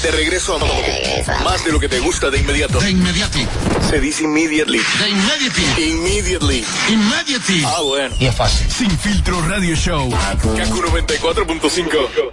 [0.00, 2.80] De regreso a más de lo que te gusta de inmediato.
[2.80, 3.44] De inmediati.
[3.90, 4.78] Se dice immediately.
[4.78, 5.62] De inmediati.
[5.90, 6.64] Immediately.
[6.88, 7.64] Immediati.
[7.66, 8.14] Ah, bueno.
[8.20, 8.70] Y es fácil.
[8.70, 10.08] Sin filtro radio show.
[10.10, 12.30] Kaku 94.5.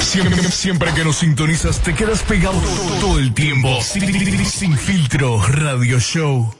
[0.00, 3.80] Siempre, siempre que nos sintonizas te quedas pegado todo, todo el tiempo.
[3.82, 6.54] Sin, sin filtro, radio show.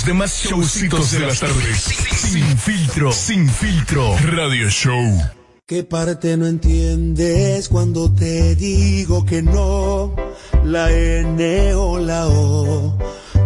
[0.00, 1.82] Los demás showcitos de las tardes.
[1.82, 5.20] Sin filtro, sin filtro, radio show.
[5.66, 10.14] ¿Qué parte no entiendes cuando te digo que no?
[10.64, 12.96] La N o la O,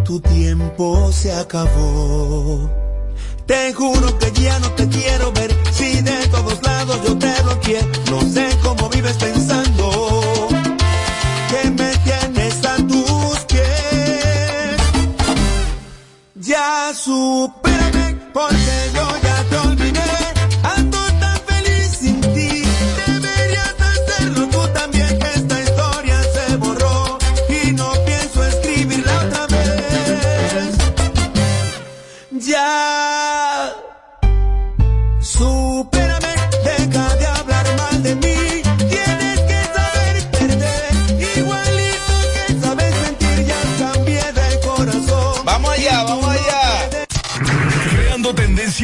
[0.05, 2.71] tu tiempo se acabó.
[3.47, 7.81] Te juro que ya no te quiero ver, si de todos lados yo te bloqueé.
[8.11, 9.64] No sé cómo vives pensando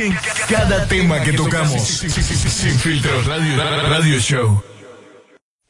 [0.00, 0.16] En
[0.48, 1.82] cada tema que tocamos.
[1.82, 4.62] Sin filtro, radio, radio show.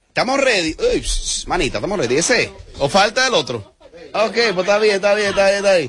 [0.06, 0.76] ¿Estamos ready?
[0.78, 1.04] Uy,
[1.48, 2.18] manita, ¿estamos ready?
[2.18, 2.52] ¿Ese?
[2.78, 3.74] ¿O falta el otro?
[4.14, 5.88] Ok, pues está bien, está bien, está bien, está bien.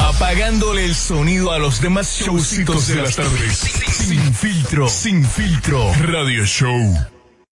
[0.00, 3.56] Apagándole el sonido a los demás showcitos de las tardes.
[3.56, 7.06] Sin filtro, sin filtro, radio show.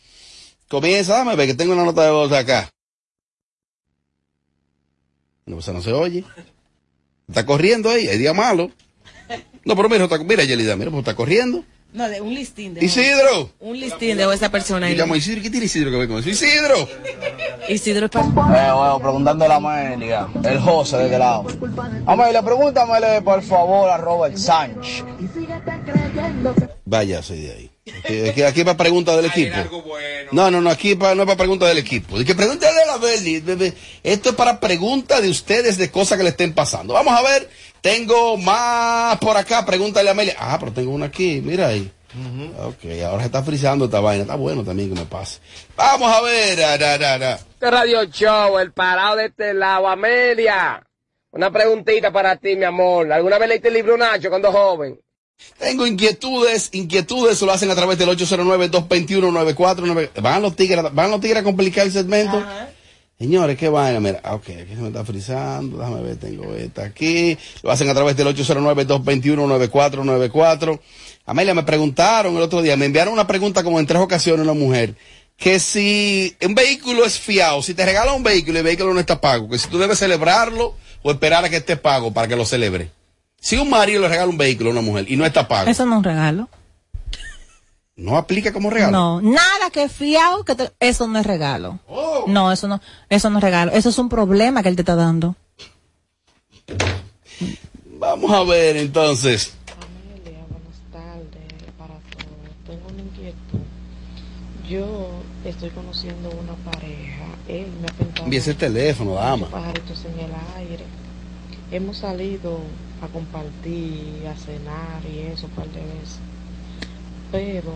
[0.67, 1.19] comienza.
[1.19, 2.67] Dame ver que tengo una nota de voz acá.
[5.47, 6.23] No, pues no se oye.
[7.27, 8.69] Está corriendo ahí, hay día malo.
[9.63, 11.63] No, pero mira, está, mira, Yelida, mira, pues está corriendo.
[11.93, 13.49] No, de un listín de Isidro.
[13.61, 14.87] Un listín de esa persona.
[14.87, 14.97] Y ahí.
[14.97, 16.29] llamo a Isidro, ¿qué tiene Isidro que ver con eso?
[16.29, 16.87] Isidro.
[17.69, 18.27] Isidro es para...
[18.27, 21.45] Eh, bueno, preguntándole a Amelia, el José de este lado.
[22.05, 25.05] Amelia, pregúntamele por favor a Robert Sánchez.
[26.85, 27.71] Vaya, soy de ahí.
[28.03, 29.55] Aquí, aquí, aquí es para preguntas del equipo.
[30.31, 32.19] No, no, no, aquí pa- no es para preguntas del equipo.
[32.19, 33.43] Y que pregúntale a la Beli.
[34.03, 36.93] Esto es para preguntas de ustedes de cosas que le estén pasando.
[36.93, 37.49] Vamos a ver.
[37.81, 39.65] Tengo más por acá.
[39.65, 40.35] Pregúntale a Amelia.
[40.37, 41.41] Ah, pero tengo una aquí.
[41.43, 41.91] Mira ahí.
[42.59, 44.23] Ok, ahora se está frizando esta vaina.
[44.23, 45.39] Está bueno también que me pase.
[45.75, 46.57] Vamos a ver.
[46.57, 47.33] da, da, da.
[47.35, 50.83] Este radio show, el parado de este lado, Amelia.
[51.31, 53.11] Una preguntita para ti, mi amor.
[53.13, 54.99] ¿Alguna vez leíste el libro Nacho cuando joven?
[55.57, 60.21] Tengo inquietudes, inquietudes, lo hacen a través del 809-221-9499.
[60.21, 62.45] Van los tigres, van los tigres a complicar el segmento.
[63.17, 66.83] Señores, qué vaina, mira, ah, ok, aquí se me está frizando, déjame ver, tengo esta
[66.83, 67.35] aquí.
[67.63, 70.79] Lo hacen a través del 809-221-9494.
[71.25, 74.53] Amelia, me preguntaron el otro día, me enviaron una pregunta como en tres ocasiones una
[74.53, 74.93] mujer,
[75.35, 78.99] que si un vehículo es fiado, si te regalan un vehículo y el vehículo no
[78.99, 82.35] está pago, que si tú debes celebrarlo o esperar a que esté pago para que
[82.35, 82.91] lo celebre.
[83.39, 85.85] Si un marido le regala un vehículo a una mujer y no está pago, Eso
[85.85, 86.49] no es un regalo.
[87.95, 88.91] no aplica como regalo.
[88.91, 91.79] No, nada que fiado, que te- eso no es regalo.
[92.27, 93.71] No, eso no, eso no es regalo.
[93.71, 95.35] Eso es un problema que él te está dando.
[97.99, 99.53] Vamos a ver entonces.
[102.65, 103.59] Tengo una inquietud.
[104.69, 105.09] Yo
[105.45, 107.25] estoy conociendo una pareja.
[107.47, 109.47] Él me ha pintado Envíe ese teléfono, dama.
[109.55, 110.83] en el aire.
[111.71, 112.59] Hemos salido
[113.01, 116.19] a compartir, a cenar y eso un par de veces.
[117.31, 117.73] Pero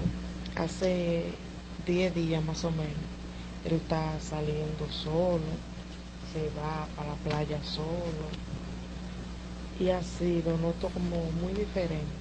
[0.55, 1.25] hace
[1.85, 3.11] 10 días más o menos,
[3.65, 5.43] él está saliendo solo,
[6.33, 8.25] se va para la playa solo.
[9.79, 12.20] Y así lo noto como muy diferente.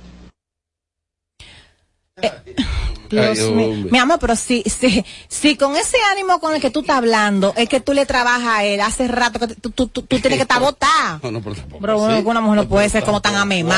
[3.10, 3.88] Dios Ay, mío.
[3.90, 7.52] Mi amor, pero si, si, si con ese ánimo con el que tú estás hablando
[7.56, 10.36] es que tú le trabajas a él hace rato que tú, tú, tú, tú tienes
[10.36, 11.18] que estar botada.
[11.22, 12.26] No, no, pero tampoco Pero bueno, así.
[12.26, 13.74] una mujer no puede ser como tan amemá.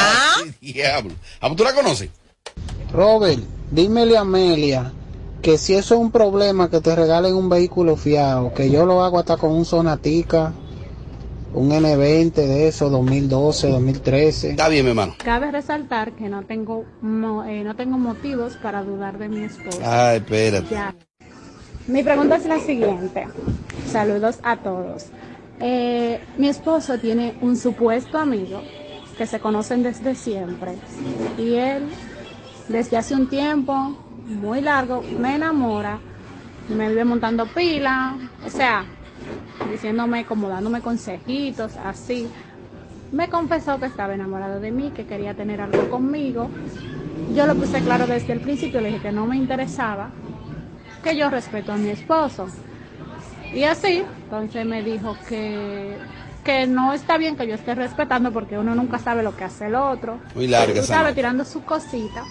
[0.61, 1.15] Diablo.
[1.41, 2.11] Ah, pues ¿Tú la conoces?
[2.93, 3.41] Robert,
[3.71, 4.93] dímele a Amelia
[5.41, 9.03] que si eso es un problema que te regalen un vehículo fiado, que yo lo
[9.03, 10.53] hago hasta con un Sonatica,
[11.55, 14.51] un N20 de eso, 2012, 2013.
[14.51, 15.15] Está bien, mi hermano.
[15.23, 19.81] Cabe resaltar que no tengo mo- eh, no tengo motivos para dudar de mi esposo.
[19.85, 20.67] Ay, espérate.
[20.71, 20.95] Ya.
[21.87, 23.27] Mi pregunta es la siguiente.
[23.91, 25.07] Saludos a todos.
[25.61, 28.63] Eh, mi esposo tiene un supuesto amigo
[29.19, 30.73] que se conocen desde siempre
[31.39, 31.85] y él
[32.69, 35.99] desde hace un tiempo muy largo me enamora,
[36.69, 38.85] me vive montando pila, o sea,
[39.71, 42.29] diciéndome como dándome consejitos, así.
[43.13, 46.49] Me confesó que estaba enamorado de mí, que quería tener algo conmigo.
[47.35, 50.11] Yo lo puse claro desde el principio, le dije que no me interesaba,
[51.03, 52.49] que yo respeto a mi esposo.
[53.55, 55.99] Y así, entonces me dijo que,
[56.43, 59.67] que no está bien que yo esté respetando porque uno nunca sabe lo que hace
[59.67, 60.19] el otro.
[60.35, 62.25] Muy larga Tú sabes, tirando su cosita.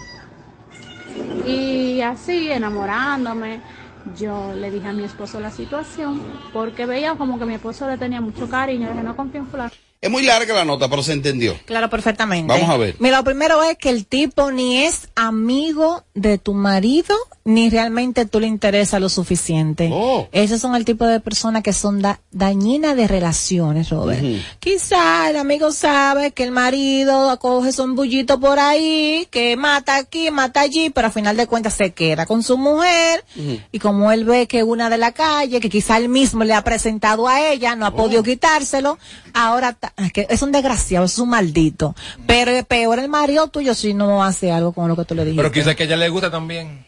[1.46, 3.60] Y así, enamorándome,
[4.04, 6.20] yo le dije a mi esposo la situación
[6.52, 8.86] porque veía como que mi esposo le tenía mucho cariño.
[8.88, 9.70] Le dije, no confío en fulano.
[10.02, 11.56] Es muy larga la nota, pero se entendió.
[11.64, 12.52] Claro, perfectamente.
[12.52, 12.96] Vamos a ver.
[12.98, 18.26] Mira, lo primero es que el tipo ni es amigo de tu marido, ni realmente
[18.26, 19.88] tú le interesa lo suficiente.
[19.92, 20.26] Oh.
[20.32, 24.20] Esos son el tipo de personas que son da- dañinas de relaciones, Robert.
[24.58, 30.32] Quizá el amigo sabe que el marido coge son bullito por ahí, que mata aquí,
[30.32, 33.24] mata allí, pero al final de cuentas se queda con su mujer.
[33.70, 36.64] Y como él ve que una de la calle, que quizá él mismo le ha
[36.64, 38.98] presentado a ella, no ha podido quitárselo,
[39.32, 39.76] ahora
[40.12, 41.94] que es un desgraciado, es un maldito.
[42.26, 45.24] Pero es peor el marido tuyo si no hace algo con lo que tú le
[45.24, 45.42] dijiste.
[45.42, 46.86] Pero quizás que a ella le gusta también.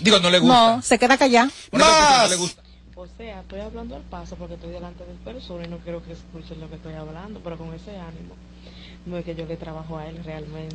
[0.00, 0.76] Digo, no le gusta.
[0.76, 1.50] No, se queda callado.
[1.72, 2.30] ¡Más!
[2.30, 2.62] le gusta.
[2.94, 6.12] O sea, estoy hablando al paso porque estoy delante del persona y no quiero que
[6.12, 8.34] escuchen lo que estoy hablando, pero con ese ánimo.
[9.06, 10.74] No es que yo le trabajo a él realmente.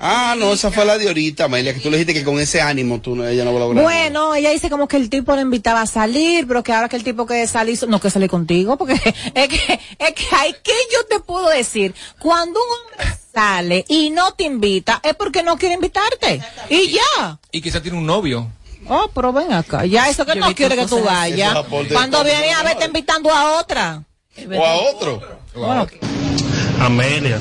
[0.00, 2.62] Ah, no, esa fue la de ahorita, Amelia, que tú le dijiste que con ese
[2.62, 3.84] ánimo tú no, ella no va a lograr.
[3.84, 6.96] Bueno, ella dice como que el tipo le invitaba a salir, pero que ahora que
[6.96, 8.94] el tipo que salir, no que salir contigo, porque
[9.34, 14.08] es que, es que hay que yo te puedo decir, cuando un hombre sale y
[14.08, 16.40] no te invita, es porque no quiere invitarte.
[16.70, 17.38] Y ya.
[17.52, 18.50] Y quizás tiene un novio.
[18.88, 21.54] Oh, pero ven acá, ya eso que Yo no quiere que tú vayas.
[21.92, 24.02] Cuando viene a ver, te invitando a otra.
[24.50, 25.22] O a otro.
[25.54, 25.86] Bueno,
[26.80, 27.38] Amelia,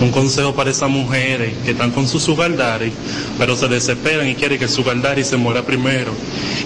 [0.00, 2.92] un consejo para esas mujeres que están con su sugar daddy,
[3.38, 6.12] pero se desesperan y quieren que el sugar daddy se muera primero.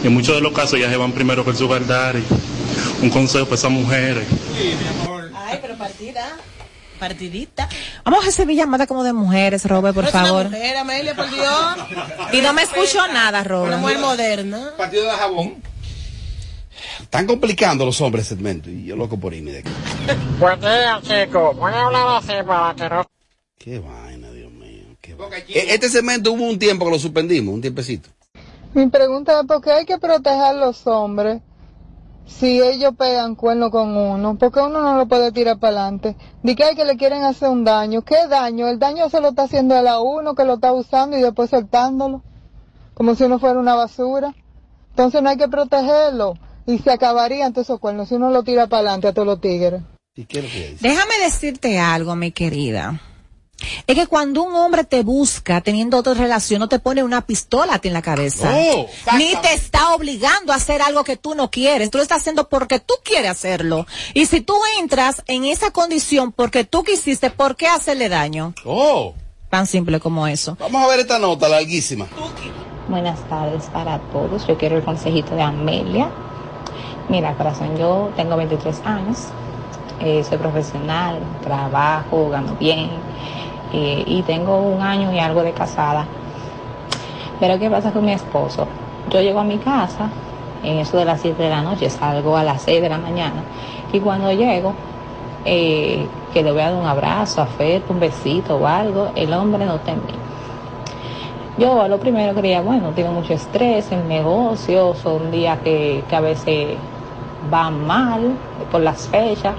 [0.03, 2.23] Y en muchos de los casos ellas se van primero que el sugar daddy.
[3.03, 4.27] Un consejo para esas mujeres.
[5.35, 6.37] Ay, pero partida.
[6.99, 7.69] Partidita.
[8.05, 10.45] Vamos a recibir llamadas como de mujeres, Robert, por No es una favor.
[10.51, 11.77] mujer, Amelia, por Dios.
[12.33, 13.79] Y no me escucho nada, Una Robert.
[13.81, 14.71] mujer moderna.
[14.77, 15.55] Partido de jabón.
[17.01, 19.71] Están complicando los hombres el segmento y yo loco por irme de aquí.
[20.39, 21.57] Buen día, chicos.
[21.57, 23.07] Voy a hablar así para que no...
[23.63, 24.83] Qué vaina, Dios mío.
[25.01, 25.37] Qué vaina.
[25.37, 28.09] E- Este segmento hubo un tiempo que lo suspendimos, un tiempecito.
[28.75, 31.43] Mi pregunta es por qué hay que proteger a los hombres
[32.27, 36.17] si ellos pegan cuerno con uno, porque uno no lo puede tirar para adelante.
[36.43, 38.03] Di que hay que le quieren hacer un daño.
[38.03, 38.69] ¿Qué daño?
[38.69, 41.51] El daño se lo está haciendo él a uno que lo está usando y después
[41.51, 42.23] soltándolo,
[42.95, 44.35] como si uno fuera una basura.
[44.91, 46.35] Entonces no hay que protegerlo
[46.67, 49.41] y se acabarían todos esos cuernos si uno lo tira para adelante a todos los
[49.41, 49.83] tigres.
[50.17, 50.89] ¿Y qué es lo que dice?
[50.89, 53.01] Déjame decirte algo, mi querida.
[53.87, 57.75] Es que cuando un hombre te busca teniendo otra relación, no te pone una pistola
[57.75, 58.53] a ti en la cabeza.
[58.57, 58.87] Oh,
[59.17, 61.91] Ni te está obligando a hacer algo que tú no quieres.
[61.91, 63.87] Tú lo estás haciendo porque tú quieres hacerlo.
[64.15, 68.55] Y si tú entras en esa condición porque tú quisiste, ¿por qué hacerle daño?
[68.65, 69.15] Oh,
[69.51, 70.57] Tan simple como eso.
[70.59, 72.07] vamos a ver esta nota larguísima.
[72.89, 74.47] Buenas tardes para todos.
[74.47, 76.11] Yo quiero el consejito de Amelia.
[77.09, 79.19] Mira, corazón, yo tengo 23 años,
[80.01, 82.91] eh, soy profesional, trabajo, gano bien
[83.73, 86.07] y tengo un año y algo de casada.
[87.41, 88.67] Pero ¿qué pasa con mi esposo?
[89.11, 90.09] Yo llego a mi casa,
[90.63, 93.43] en eso de las 7 de la noche, salgo a las 6 de la mañana
[93.93, 94.75] y cuando llego,
[95.45, 99.67] eh, que le voy a dar un abrazo, afecto, un besito o algo, el hombre
[99.67, 100.15] no está en mí.
[101.59, 106.21] Yo lo primero creía, bueno, tengo mucho estrés, el negocio, son días que, que a
[106.21, 106.77] veces
[107.51, 108.33] van mal
[108.71, 109.55] por las fechas,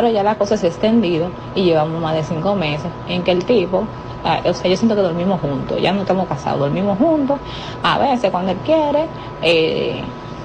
[0.00, 3.32] pero ya la cosa se ha extendido y llevamos más de cinco meses en que
[3.32, 3.84] el tipo,
[4.24, 7.38] ah, o sea, yo siento que dormimos juntos, ya no estamos casados, dormimos juntos,
[7.82, 9.06] a veces cuando él quiere,
[9.42, 10.02] eh,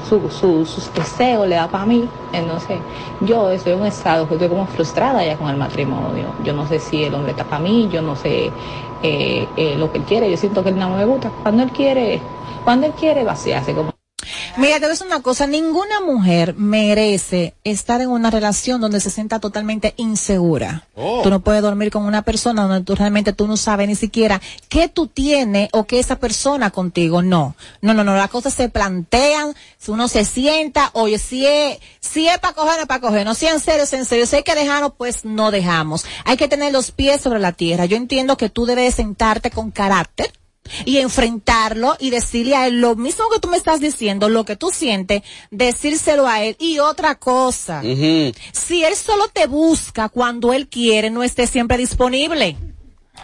[0.09, 2.79] su, su- sus deseos le da para mí, entonces
[3.21, 6.67] yo estoy en un estado que estoy como frustrada ya con el matrimonio, yo no
[6.67, 8.51] sé si el hombre está para mí, yo no sé
[9.03, 11.71] eh, eh, lo que él quiere, yo siento que él no me gusta, cuando él
[11.71, 12.19] quiere,
[12.65, 13.94] cuando él quiere vaciarse como
[14.57, 19.01] Mira, te voy a decir una cosa, ninguna mujer merece estar en una relación donde
[19.01, 20.87] se sienta totalmente insegura.
[20.95, 21.21] Oh.
[21.23, 24.41] Tú no puedes dormir con una persona donde tú realmente tú no sabes ni siquiera
[24.69, 27.21] qué tú tienes o qué esa persona contigo.
[27.21, 31.79] No, no, no, no, las cosas se plantean, si uno se sienta, oye, si es,
[31.99, 34.37] si es para coger, es para coger, no, si en serio, es en serio, si
[34.37, 36.05] hay que dejarlo, pues no dejamos.
[36.23, 37.85] Hay que tener los pies sobre la tierra.
[37.85, 40.31] Yo entiendo que tú debes sentarte con carácter
[40.85, 44.55] y enfrentarlo y decirle a él lo mismo que tú me estás diciendo, lo que
[44.55, 46.55] tú sientes, decírselo a él.
[46.59, 52.57] Y otra cosa, si él solo te busca cuando él quiere, no esté siempre disponible.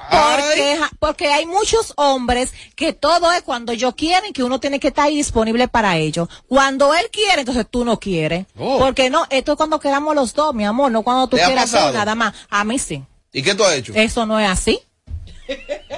[0.09, 4.79] Porque, porque hay muchos hombres que todo es cuando yo quiero y que uno tiene
[4.79, 6.27] que estar ahí disponible para ellos.
[6.47, 8.45] Cuando él quiere, entonces tú no quieres.
[8.57, 8.79] Oh.
[8.79, 11.47] Porque no, esto es cuando queramos los dos, mi amor, no cuando tú ¿Te ha
[11.47, 12.33] quieras tú nada más.
[12.49, 13.03] A mí sí.
[13.33, 13.93] ¿Y qué tú has hecho?
[13.95, 14.79] Eso no es así.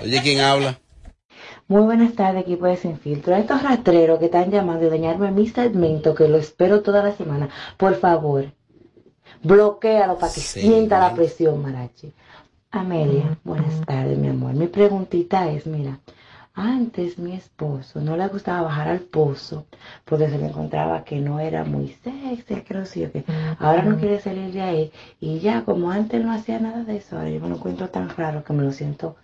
[0.01, 0.79] Oye, ¿quién habla?
[1.73, 3.33] Muy buenas tardes, equipo de Sin Filtro.
[3.33, 7.13] A estos rastreros que están llamando y dañarme mi segmento, que lo espero toda la
[7.13, 8.45] semana, por favor,
[9.41, 12.13] bloquealo para que sienta la presión, Marachi.
[12.69, 14.53] Amelia, buenas tardes, mi amor.
[14.53, 15.97] Mi preguntita es, mira,
[16.53, 19.65] antes mi esposo no le gustaba bajar al pozo
[20.05, 23.25] porque se le encontraba que no era muy sexy, que no sé qué.
[23.57, 27.17] Ahora no quiere salir de ahí y ya como antes no hacía nada de eso,
[27.17, 29.15] ahora yo me lo encuentro tan raro que me lo siento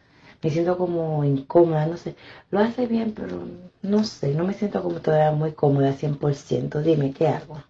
[0.41, 2.15] me siento como incómoda, no sé.
[2.51, 3.47] Lo hace bien, pero
[3.81, 6.81] no sé, no me siento como todavía muy cómoda 100%.
[6.81, 7.63] Dime, ¿qué hago?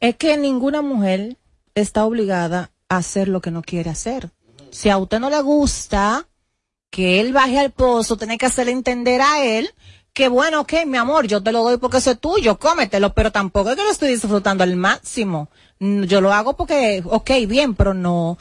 [0.00, 1.36] Es que ninguna mujer
[1.74, 4.30] está obligada a hacer lo que no quiere hacer.
[4.70, 6.26] Si a usted no le gusta
[6.90, 9.70] que él baje al pozo, tiene que hacerle entender a él
[10.12, 13.30] que bueno, ok, mi amor, yo te lo doy porque eso es tuyo, cómetelo, pero
[13.30, 15.48] tampoco es que lo estoy disfrutando al máximo.
[15.78, 18.36] Yo lo hago porque, ok, bien, pero no.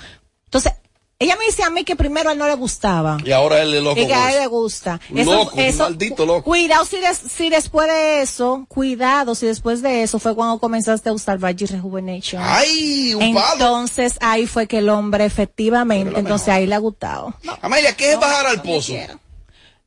[0.46, 0.74] Entonces,
[1.22, 3.18] ella me dice a mí que primero a él no le gustaba.
[3.26, 4.40] Y ahora él es loco Y que a él eso.
[4.40, 5.02] le gusta.
[5.10, 6.44] Un loco, un maldito loco.
[6.44, 11.10] Cuidado si, des- si después de eso, cuidado si después de eso fue cuando comenzaste
[11.10, 12.42] a usar Vagi Rejuvenation.
[12.44, 13.52] ¡Ay, un palo!
[13.54, 17.34] Entonces ahí fue que el hombre efectivamente, entonces ahí le ha gustado.
[17.62, 18.94] Amelia, ¿qué es bajar al pozo?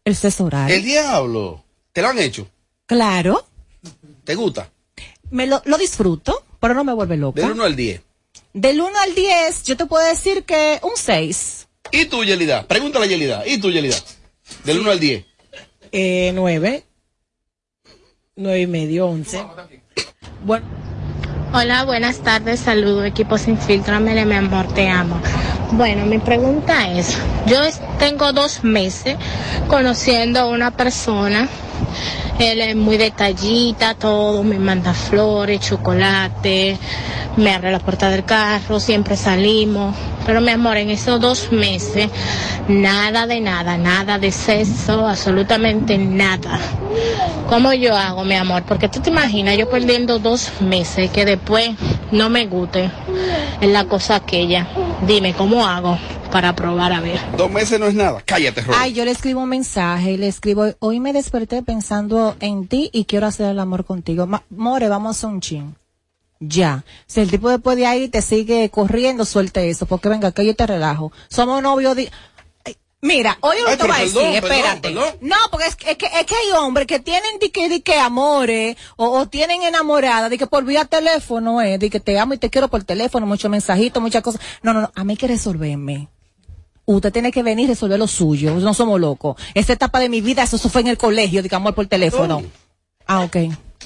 [0.04, 0.70] El sexo oral.
[0.70, 1.64] El diablo.
[1.94, 2.46] ¿Te lo han hecho?
[2.86, 3.46] Claro,
[4.24, 4.68] ¿Te gusta?
[5.30, 7.40] me lo, lo disfruto, pero no me vuelve loca.
[7.40, 8.00] Del 1 al 10.
[8.54, 11.68] Del 1 al 10, yo te puedo decir que un 6.
[11.90, 12.66] ¿Y tú, Yelida?
[12.66, 13.46] Pregúntale a Yelida.
[13.46, 13.96] ¿Y tú, Yelida?
[14.64, 15.24] Del 1 al 10.
[15.92, 16.84] Eh, nueve.
[18.36, 19.42] Nueve y medio, once.
[20.44, 20.66] Bueno.
[21.54, 25.20] Hola, buenas tardes, saludo equipo sin filtro, mi amor, te amo.
[25.72, 27.16] Bueno, mi pregunta es,
[27.46, 27.56] yo
[27.98, 29.16] tengo dos meses
[29.68, 31.48] conociendo a una persona
[32.38, 36.76] Él es muy detallita, todo, me manda flores, chocolate,
[37.36, 39.94] me abre la puerta del carro, siempre salimos.
[40.26, 42.08] Pero mi amor, en esos dos meses,
[42.68, 46.58] nada de nada, nada de sexo, absolutamente nada.
[47.48, 48.62] ¿Cómo yo hago, mi amor?
[48.64, 51.70] Porque tú te imaginas, yo perdiendo dos meses, que después
[52.12, 52.90] no me guste
[53.60, 54.66] en la cosa aquella.
[55.06, 55.98] Dime, ¿cómo hago
[56.30, 57.18] para probar a ver?
[57.36, 58.22] Dos meses no es nada.
[58.24, 58.78] Cállate, Robert.
[58.80, 63.04] Ay, yo le escribo un mensaje, le escribo, hoy me desperté pensando en ti y
[63.04, 64.26] quiero hacer el amor contigo.
[64.26, 65.74] Ma- more, vamos a un chin.
[66.38, 66.84] Ya.
[67.06, 70.54] Si el tipo después de ahí te sigue corriendo, suelte eso, porque venga, que yo
[70.56, 71.12] te relajo.
[71.28, 71.96] Somos novios
[73.04, 74.80] Mira, oye lo te voy a decir, espérate.
[74.80, 75.16] perdón.
[75.22, 77.82] No, porque es, que- es que, es que hay hombres que tienen de que, de
[77.82, 82.16] que amores, o, o tienen enamorada, de que por vía teléfono, eh, de que te
[82.20, 84.40] amo y te quiero por teléfono, muchos mensajitos, muchas cosas.
[84.62, 86.08] No, no, no, a mí hay que resolverme.
[86.84, 89.34] Usted tiene que venir y resolver lo suyo, no somos locos.
[89.54, 91.86] Esta etapa de mi vida, eso, eso fue en el colegio, de que amor por
[91.88, 92.42] teléfono.
[93.08, 93.36] Ah, ok.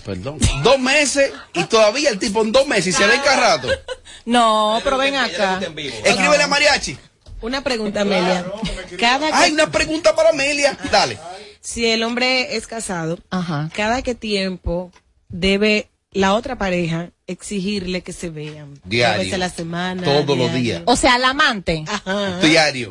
[0.05, 0.39] Perdón.
[0.63, 3.69] Dos meses y todavía el tipo en dos meses y se ve rato.
[4.27, 5.61] No, pero ven acá.
[6.05, 6.99] Escríbele a Mariachi.
[7.43, 8.45] Una pregunta, Amelia.
[8.99, 10.77] Cada Ay, una pregunta para Amelia.
[10.91, 11.19] Dale.
[11.61, 13.19] Si el hombre es casado,
[13.75, 14.93] cada que tiempo
[15.29, 18.79] debe la otra pareja exigirle que se vean.
[18.85, 19.17] Diario.
[19.17, 20.03] Una vez a la semana.
[20.03, 20.83] Todos los días.
[20.87, 21.85] O sea, al amante.
[22.43, 22.91] Diario.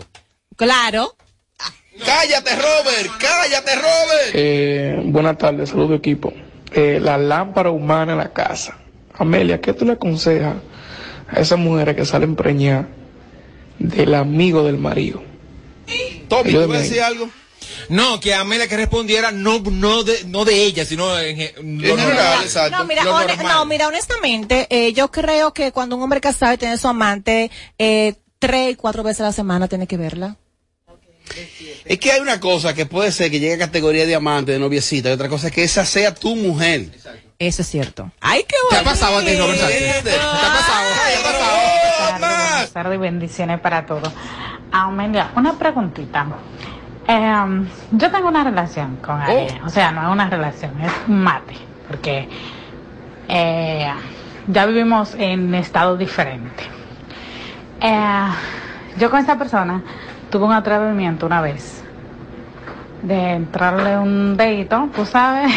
[0.56, 1.16] Claro.
[2.06, 3.12] Cállate, Robert.
[3.20, 4.32] Cállate, Robert.
[4.34, 6.34] Eh, buenas tardes, saludo equipo.
[6.74, 8.78] Eh, la lámpara humana en la casa.
[9.14, 10.58] Amelia, ¿qué tú le aconsejas
[11.30, 12.88] a esas mujeres que salen preñadas
[13.80, 15.24] del amigo del marido?
[16.28, 16.84] Tommy, ¿tú vas a ahí.
[16.84, 17.30] decir algo?
[17.90, 21.52] No, que Amelia que respondiera no, no, de, no de ella, sino en,
[21.82, 22.46] lo normal.
[22.72, 23.54] No, mira, Lo hone- normal.
[23.54, 27.52] no, mira, honestamente, eh, yo creo que cuando un hombre casado y tiene su amante,
[27.78, 30.36] eh, tres y cuatro veces a la semana tiene que verla.
[31.86, 34.60] Es que hay una cosa que puede ser que llegue a categoría de amante, de
[34.60, 36.88] noviecita, y otra cosa es que esa sea tu mujer.
[37.38, 38.12] Eso es cierto.
[38.22, 40.04] Ay, qué ¿Te ha pasado a ti, Robert Sánchez?
[40.04, 41.65] ¿Te ha pasado?
[42.76, 44.14] Tardes y bendiciones para todos.
[44.70, 46.26] Amelia, una preguntita.
[47.08, 51.24] Em, yo tengo una relación con alguien, o sea, no es una relación, es un
[51.24, 51.56] mate,
[51.88, 52.28] porque
[53.30, 53.94] eh,
[54.48, 56.68] ya vivimos en estados diferentes.
[57.80, 58.28] Eh,
[58.98, 59.82] yo con esta persona
[60.30, 61.82] tuve un atrevimiento una vez
[63.04, 65.50] de entrarle un dedito, tú sabes,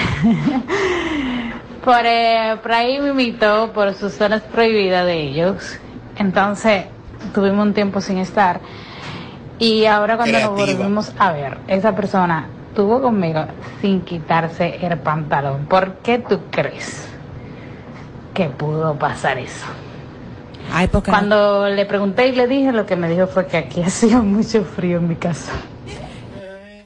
[1.85, 5.81] por, eh, por ahí me invitó por sus zonas prohibidas de ellos.
[6.16, 6.85] Entonces
[7.35, 8.61] tuvimos un tiempo sin estar.
[9.59, 13.45] Y ahora cuando nos volvimos a ver, esa persona estuvo conmigo
[13.81, 15.66] sin quitarse el pantalón.
[15.66, 17.09] ¿Por qué tú crees
[18.35, 19.66] que pudo pasar eso?
[20.73, 23.83] Ay, porque Cuando le pregunté y le dije, lo que me dijo fue que aquí
[23.87, 25.53] hacía mucho frío en mi casa.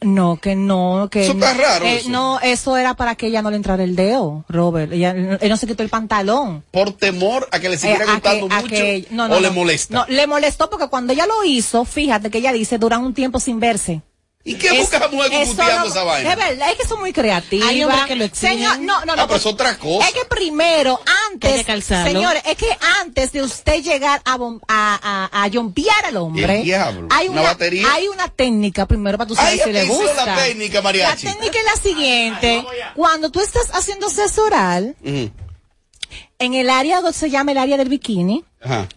[0.05, 2.11] No, que no, que Eso está no, raro, eh, eso.
[2.11, 4.93] no, eso era para que ella no le entrara el dedo, Robert.
[4.93, 6.65] Ella, él no se quitó el pantalón.
[6.71, 9.51] Por temor a que le siguiera Eh, gustando que- mucho que- no, no, o le
[9.51, 9.95] molesta.
[9.95, 13.41] No, le molestó porque cuando ella lo hizo, fíjate que ella dice, duran un tiempo
[13.41, 14.03] sin verse.
[14.45, 16.31] ¿Y qué busca la mujer no- esa vaina?
[16.31, 17.69] De verdad, es que son muy creativas.
[17.69, 18.55] Hay hombres que lo exigen.
[18.59, 19.23] Señor, no, no, no.
[19.23, 20.09] Ah, pero es otra cosa.
[20.09, 22.67] Es que primero, antes, señores, es que
[23.01, 27.07] antes de usted llegar a, bom- a, a, a yompear al hombre, El diablo.
[27.11, 27.87] hay Una una, batería.
[27.93, 30.27] hay una técnica primero para tú saber si le gusta.
[30.27, 31.27] la técnica, mariachi.
[31.27, 32.65] La técnica es la siguiente.
[32.97, 37.89] Cuando tú estás haciendo sexo oral, en el área donde se llama el área del
[37.89, 38.89] bikini, Ajá.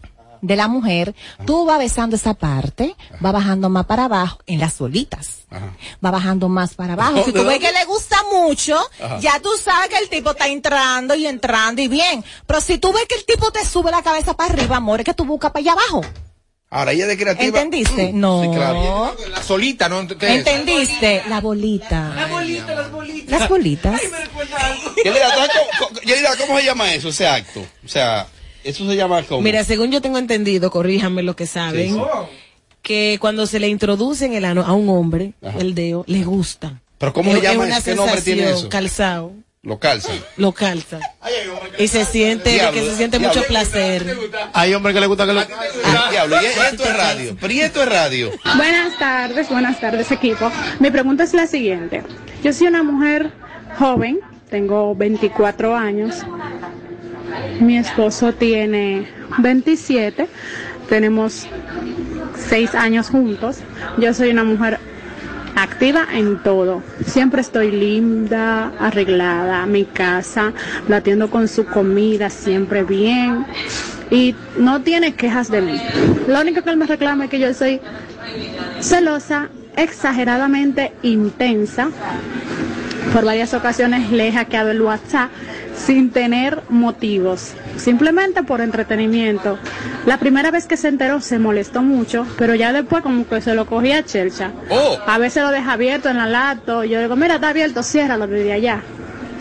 [0.48, 1.16] De la mujer,
[1.46, 5.40] tú vas besando esa parte, va bajando más para abajo, en las bolitas.
[6.04, 7.24] Va bajando más para abajo.
[7.24, 9.20] Si tú ¿De ves que le gusta mucho, Ajá.
[9.20, 12.26] ya tú sabes que el tipo está entrando y entrando y bien.
[12.46, 15.06] Pero si tú ves que el tipo te sube la cabeza para arriba, amor, es
[15.06, 16.02] que tú buscas para allá abajo.
[16.72, 17.46] Ahora ella de creativa.
[17.62, 18.12] ¿Entendiste?
[18.12, 18.42] Mm, No.
[18.44, 19.16] Sí, claro.
[19.30, 20.00] La solita, ¿no?
[20.02, 21.24] ¿Entendiste?
[21.30, 22.12] La bolita.
[22.16, 23.32] Las bolitas, las bolitas.
[23.40, 24.02] Las bolitas.
[25.04, 27.62] Yelida, ¿tú sabes cómo- cómo- Yelida, ¿cómo se llama eso, ese acto?
[27.86, 28.28] O sea,
[28.66, 29.42] eso se llama como...
[29.42, 32.30] Mira, según yo tengo entendido, corríjanme lo que saben, Sí, sí.
[32.82, 36.82] que cuando se le introduce en el ano a un hombre, el dedo, le gusta.
[36.98, 37.86] ¿Pero cómo Es- se llama es una eso?
[37.86, 38.70] ¿Qué nombre tiene eso?
[38.70, 40.18] Calzado, Lo calzan.
[40.38, 41.00] lo calza.
[41.78, 43.36] Y se siente, Diablo, que se siente diablo.
[43.40, 44.18] mucho placer.
[44.54, 45.40] Hay hombres que le gusta que lo...
[45.42, 47.36] Ah, diablo, y esto es radio.
[47.66, 48.32] Esto es radio.
[48.56, 50.52] Buenas tardes, buenas tardes equipo.
[50.80, 52.04] Mi pregunta es la siguiente.
[52.44, 53.32] Yo soy una mujer
[53.78, 56.16] joven, tengo 24 años.
[57.60, 59.08] Mi esposo tiene
[59.40, 60.28] 27.
[60.90, 61.48] Tenemos
[62.50, 63.60] 6 años juntos.
[63.98, 64.80] Yo soy una mujer
[65.56, 66.84] activa en todo.
[67.06, 70.54] Siempre estoy linda, arreglada, mi casa,
[70.88, 73.46] la atiendo con su comida siempre bien
[74.12, 75.82] y no tiene quejas de mí.
[76.28, 77.80] Lo único que él me reclama es que yo soy
[78.82, 81.90] celosa, exageradamente intensa
[83.14, 85.30] por varias ocasiones le he hackeado el WhatsApp
[85.76, 89.58] sin tener motivos, simplemente por entretenimiento.
[90.06, 93.56] La primera vez que se enteró se molestó mucho, pero ya después como que se
[93.56, 94.52] lo cogía a chelcha.
[95.06, 98.54] A veces lo deja abierto en la lato, yo digo, mira, está abierto, ciérralo desde
[98.54, 98.82] allá.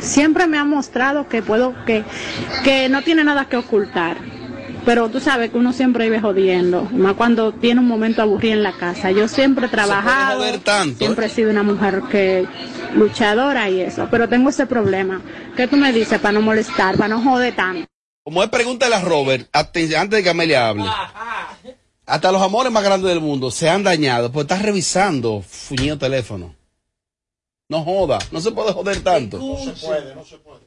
[0.00, 2.04] Siempre me ha mostrado que puedo, que,
[2.62, 4.16] que no tiene nada que ocultar.
[4.84, 8.62] Pero tú sabes que uno siempre vive jodiendo, más cuando tiene un momento aburrido en
[8.62, 9.10] la casa.
[9.10, 12.46] Yo siempre he trabajado, joder tanto, siempre he sido una mujer que
[12.94, 15.22] luchadora y eso, pero tengo ese problema.
[15.56, 17.86] ¿Qué tú me dices para no molestar, para no joder tanto?
[18.22, 20.84] Como es pregunta a Robert, aten- antes de que Amelia hable.
[22.06, 26.54] Hasta los amores más grandes del mundo se han dañado, pues estás revisando fuñido teléfono.
[27.70, 29.38] No joda, no se puede joder tanto.
[29.38, 30.60] No se puede, no se puede.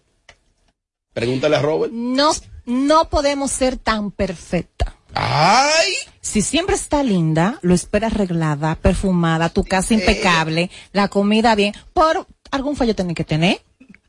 [1.13, 1.91] Pregúntale a Robert.
[1.93, 2.31] No,
[2.67, 4.93] no podemos ser tan perfectas.
[5.15, 5.93] ¡Ay!
[6.21, 12.27] Si siempre está linda, lo esperas arreglada, perfumada, tu casa impecable, la comida bien, por
[12.51, 13.63] algún fallo tiene que tener.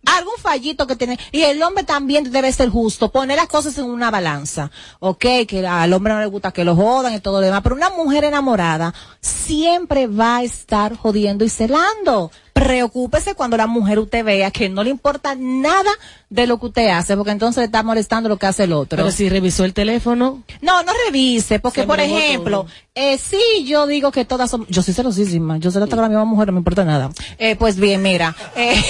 [0.05, 1.19] Algún fallito que tiene.
[1.33, 4.71] Y el hombre también debe ser justo, poner las cosas en una balanza.
[5.01, 7.75] Ok, que al hombre no le gusta que lo jodan y todo lo demás, pero
[7.75, 12.31] una mujer enamorada siempre va a estar jodiendo y celando.
[12.59, 15.91] Preocúpese cuando la mujer usted vea que no le importa nada
[16.29, 18.97] de lo que usted hace, porque entonces le está molestando lo que hace el otro.
[18.97, 20.43] Pero si revisó el teléfono.
[20.61, 24.83] No, no revise, porque Se por ejemplo, eh, sí, yo digo que todas son, yo
[24.83, 27.11] soy celosísima, yo soy hasta con la misma mujer, no me importa nada.
[27.39, 28.83] Eh, pues bien, mira, eh,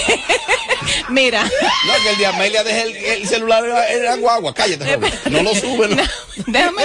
[1.11, 1.45] mira.
[1.45, 4.55] No, que el de Amelia deje el, el celular en la guagua.
[4.55, 5.27] Cállate, Robert.
[5.27, 5.89] No lo sube.
[6.47, 6.53] No.
[6.53, 6.83] Déjame,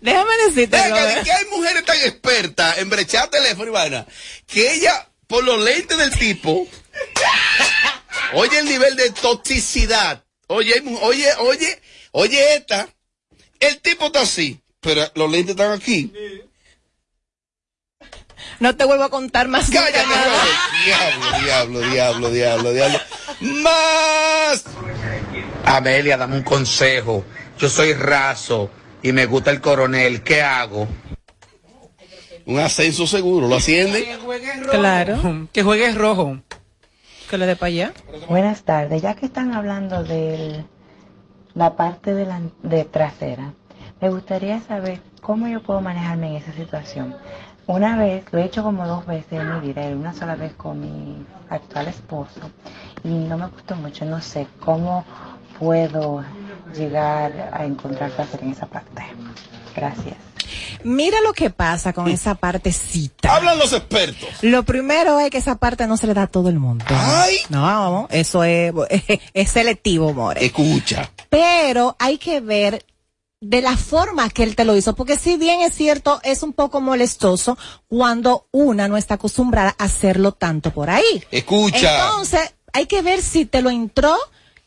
[0.00, 4.06] déjame decirte, Venga, de que hay mujeres tan expertas en brechar teléfono y vaina,
[4.46, 6.66] que ella, por los lentes del tipo,
[8.34, 10.24] oye el nivel de toxicidad.
[10.46, 11.80] Oye, oye, oye,
[12.12, 12.88] oye esta,
[13.60, 16.12] el tipo está así, pero los lentes están aquí.
[18.60, 20.04] No te vuelvo a contar más Cállate.
[20.84, 23.00] Diablo, diablo, diablo, diablo, diablo.
[23.40, 24.64] Más.
[25.64, 27.24] Amelia, dame un consejo.
[27.58, 28.70] Yo soy raso
[29.02, 30.22] y me gusta el coronel.
[30.22, 30.88] ¿Qué hago?
[32.46, 34.06] Un ascenso seguro, ¿lo asciende?
[34.70, 35.48] Claro.
[35.52, 36.38] Que juegues rojo.
[37.30, 37.92] Que le dé para allá.
[38.28, 40.64] Buenas tardes, ya que están hablando de
[41.54, 43.54] la parte de la de trasera,
[44.00, 47.16] me gustaría saber cómo yo puedo manejarme en esa situación.
[47.66, 50.80] Una vez, lo he hecho como dos veces en mi vida, una sola vez con
[50.80, 52.50] mi actual esposo,
[53.02, 55.06] y no me gustó mucho, no sé cómo
[55.58, 56.22] puedo
[56.76, 59.02] llegar a encontrar placer en esa parte.
[59.74, 60.33] Gracias.
[60.84, 63.34] Mira lo que pasa con esa partecita.
[63.34, 64.28] Hablan los expertos.
[64.42, 66.84] Lo primero es que esa parte no se le da a todo el mundo.
[67.48, 68.72] No, eso es,
[69.34, 70.44] es selectivo, more.
[70.44, 71.10] Escucha.
[71.30, 72.84] Pero hay que ver
[73.40, 76.52] de la forma que él te lo hizo, porque si bien es cierto, es un
[76.52, 77.58] poco molestoso
[77.88, 81.24] cuando una no está acostumbrada a hacerlo tanto por ahí.
[81.30, 82.06] Escucha.
[82.06, 84.16] Entonces, hay que ver si te lo entró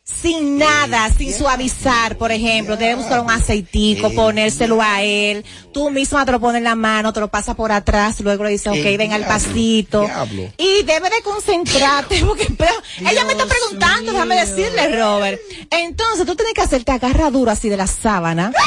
[0.08, 6.26] sin nada, sin suavizar, por ejemplo, debe buscar un aceitico, ponérselo a él, tú misma
[6.26, 8.78] te lo pones en la mano, te lo pasas por atrás, luego le dices, ok,
[8.78, 10.01] El ven al pasito.
[10.01, 10.51] diablo.
[10.58, 15.39] Y debe de concentrarte, porque pero, ella me está preguntando, déjame decirle, Robert.
[15.70, 18.53] Entonces, tú tienes que hacerte agarra duro así de la sábana.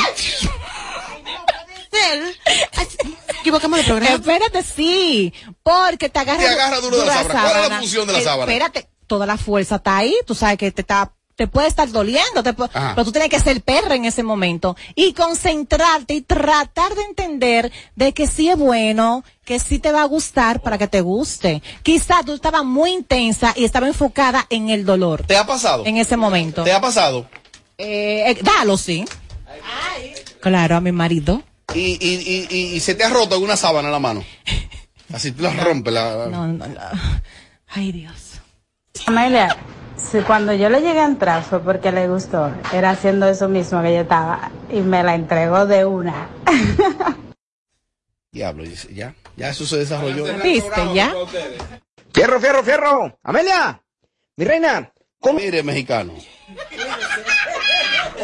[3.40, 4.14] Equivocamos de programa.
[4.16, 5.32] Espérate, sí.
[5.62, 7.42] Porque te agarra, Te agarra duro de la sábana.
[7.42, 8.52] ¿Cuál es la función de la sábana?
[8.52, 10.14] Espérate, toda la fuerza está ahí.
[10.26, 12.92] Tú sabes que te está te puede estar doliendo, te Ajá.
[12.94, 17.72] pero tú tienes que ser perra en ese momento y concentrarte y tratar de entender
[17.96, 21.62] de que sí es bueno, que sí te va a gustar para que te guste.
[21.82, 25.22] Quizá tú estabas muy intensa y estaba enfocada en el dolor.
[25.22, 25.86] ¿Te ha pasado?
[25.86, 26.62] En ese momento.
[26.62, 27.26] ¿Te ha pasado?
[27.78, 29.06] Eh, eh, dalo, sí.
[30.40, 31.42] Claro, a mi marido.
[31.74, 34.22] Y, y, y, y, y se te ha roto alguna sábana en la mano.
[35.10, 35.94] Así tú la rompes.
[35.94, 36.26] La...
[36.30, 36.80] No, no, no.
[37.68, 38.32] Ay, Dios.
[39.06, 39.56] Amelia,
[40.10, 43.82] si cuando yo le llegué a entrar fue porque le gustó, era haciendo eso mismo
[43.82, 46.28] que yo estaba y me la entregó de una.
[48.32, 50.24] Diablo, ya, ya eso se desarrolló.
[50.42, 51.12] ¿Viste ya?
[52.12, 53.18] Fierro, fierro, fierro.
[53.22, 53.82] Amelia,
[54.36, 54.92] mi reina.
[55.34, 56.14] Mire, mexicano.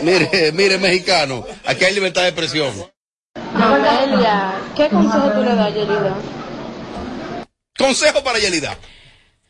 [0.03, 1.45] Mire, mire, mexicano.
[1.65, 2.73] Aquí hay libertad de expresión.
[3.55, 6.17] Amelia, ¿qué consejo tú le das a Yerida?
[7.77, 8.77] Consejo para Yelida.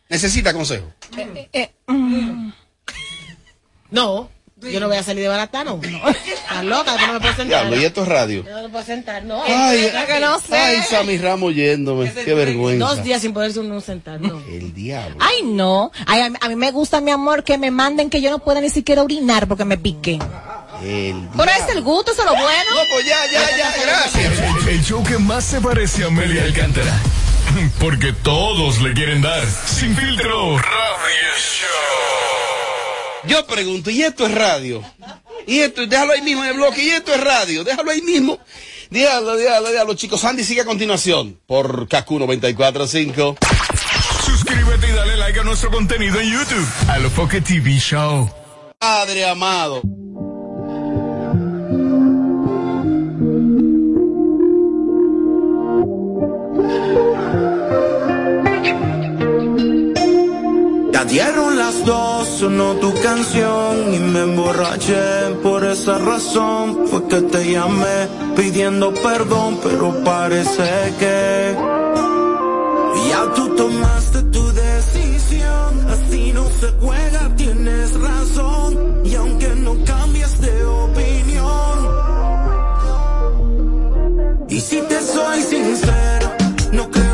[0.09, 0.93] Necesita consejo.
[1.53, 2.51] Eh, mm.
[3.91, 5.77] No, yo no voy a salir de barata, no.
[5.83, 6.09] no.
[6.09, 7.47] Estás loca, yo no me puedo sentar.
[7.63, 8.45] Diablo, y esto es radio.
[8.45, 9.43] Yo no me puedo sentar, no.
[9.47, 10.57] Ay, Es que no sé.
[10.57, 12.13] ay, Sammy Ramos yéndome.
[12.13, 12.87] Qué vergüenza.
[12.87, 14.41] Dos días sin poderse uno sentar, no.
[14.49, 15.17] El diablo.
[15.21, 15.93] Ay, no.
[16.07, 18.39] Ay, a, mí- a mí me gusta, mi amor, que me manden que yo no
[18.41, 20.19] pueda ni siquiera orinar porque me pique.
[20.83, 22.71] El Pero es el gusto, eso es lo bueno.
[22.75, 24.39] No, pues ya, ya, ya, gracias.
[24.63, 26.93] El, el show que más se parece a Amelia Alcántara.
[27.79, 29.45] Porque todos le quieren dar.
[29.67, 30.59] Sin filtro.
[30.59, 31.69] Radio Show.
[33.29, 34.83] Yo pregunto, ¿y esto es radio?
[35.47, 38.39] Y esto, déjalo ahí mismo en el bloque, y esto es radio, déjalo ahí mismo.
[38.91, 40.25] Déjalo, déjalo, déjalo, chicos.
[40.25, 43.37] Andy sigue a continuación por KQ 945.
[44.25, 46.67] Suscríbete y dale like a nuestro contenido en YouTube.
[46.89, 48.31] A lo TV Show.
[48.79, 49.83] Padre amado.
[61.09, 65.35] Dieron las dos, sonó tu canción y me emborraché.
[65.43, 71.57] Por esa razón fue que te llamé pidiendo perdón, pero parece que
[73.09, 75.87] ya tú tomaste tu decisión.
[75.89, 79.03] Así no se juega, tienes razón.
[79.05, 81.77] Y aunque no cambies de opinión,
[84.49, 86.33] y si te soy sincero,
[86.73, 87.06] no creo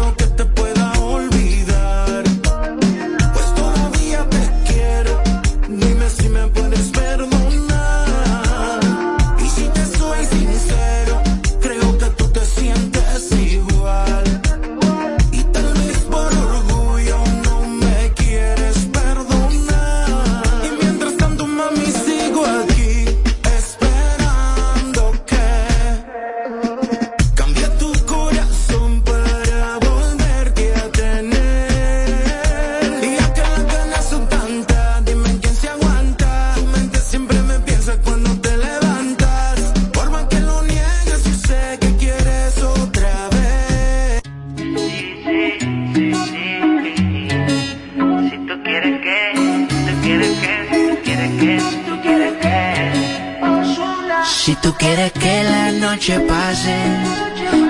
[56.02, 56.76] noche pase,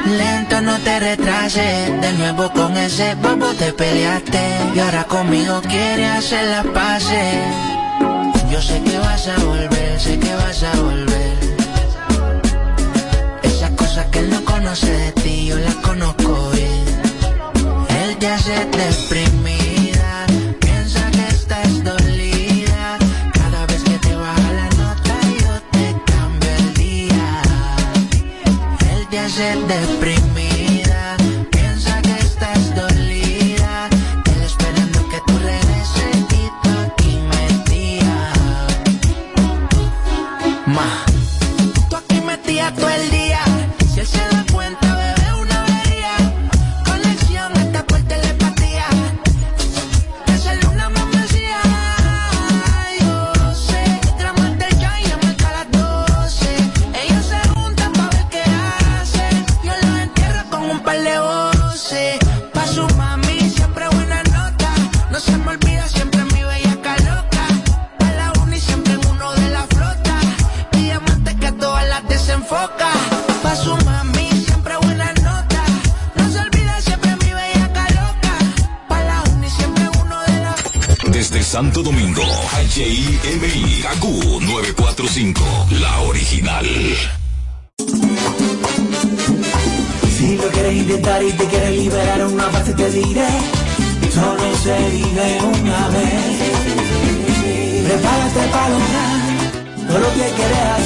[0.06, 2.00] lento no te retrases.
[2.00, 4.40] De nuevo con ese bobo te peleaste.
[4.74, 7.34] Y ahora conmigo quieres hacer las paces.
[8.50, 11.38] Yo sé que vas a volver, sé que vas a volver.
[13.42, 16.84] Esas cosas que él no conoce de ti, yo las conozco bien.
[18.02, 19.61] Él te hace deprimida,
[29.38, 30.21] Él te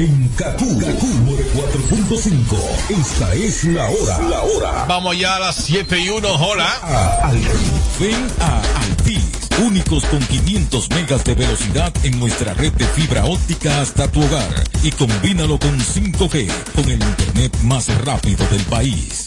[0.00, 1.06] En Kaku, Kaku
[1.52, 2.56] 4.5.
[2.88, 4.18] Esta es la hora.
[4.30, 4.84] La hora.
[4.88, 6.66] Vamos ya a las 7 y 1, hola.
[6.82, 7.30] A.
[8.00, 9.50] Ven a Altis.
[9.62, 14.64] Únicos con 500 megas de velocidad en nuestra red de fibra óptica hasta tu hogar.
[14.82, 19.26] Y combínalo con 5G, con el internet más rápido del país.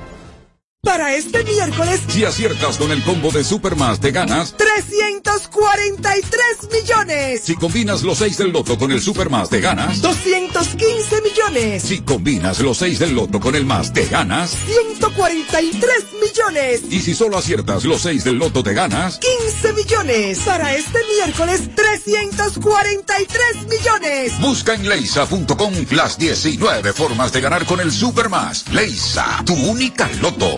[0.83, 4.55] Para este miércoles, Si aciertas con el combo de Supermas, te ganas.
[4.57, 7.41] 343 millones.
[7.43, 10.01] Si combinas los 6 del loto con el Supermas, te ganas.
[10.01, 11.83] 215 millones.
[11.83, 14.57] Si combinas los 6 del loto con el más, te ganas.
[14.65, 16.81] 143 millones.
[16.89, 19.19] Y si solo aciertas los 6 del loto, te ganas.
[19.19, 20.39] 15 millones.
[20.39, 24.39] Para este miércoles, 343 millones.
[24.41, 28.65] Busca en leisa.com las 19 formas de ganar con el Supermas.
[28.71, 30.57] Leisa, tu única loto,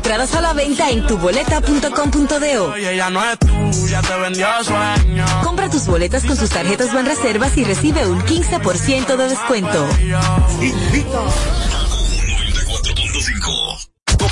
[0.00, 2.72] Entradas a la venta en tuboleta.com.do.
[2.72, 5.26] Oye, ella no es tuya, te vendió sueño.
[5.44, 9.86] Compra tus boletas con sus tarjetas Banreservas y recibe un 15% de descuento.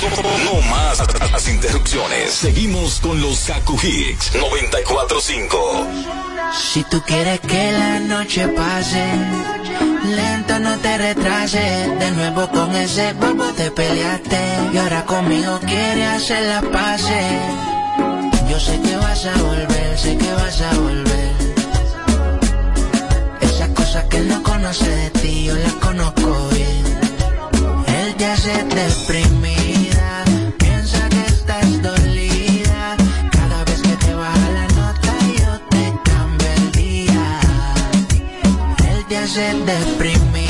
[0.01, 2.31] No más las interrupciones.
[2.31, 5.87] Seguimos con los Kaku Hicks 945.
[6.53, 9.05] Si tú quieres que la noche pase,
[10.05, 11.99] lento no te retrases.
[11.99, 14.39] De nuevo con ese bobo te peleaste.
[14.73, 17.39] Y ahora conmigo quieres hacer la pase.
[18.49, 21.33] Yo sé que vas a volver, sé que vas a volver.
[23.41, 26.85] Esas cosas que él no conoce de ti, yo las conozco bien.
[27.85, 29.58] Él te hace deprimida,
[39.39, 40.48] Te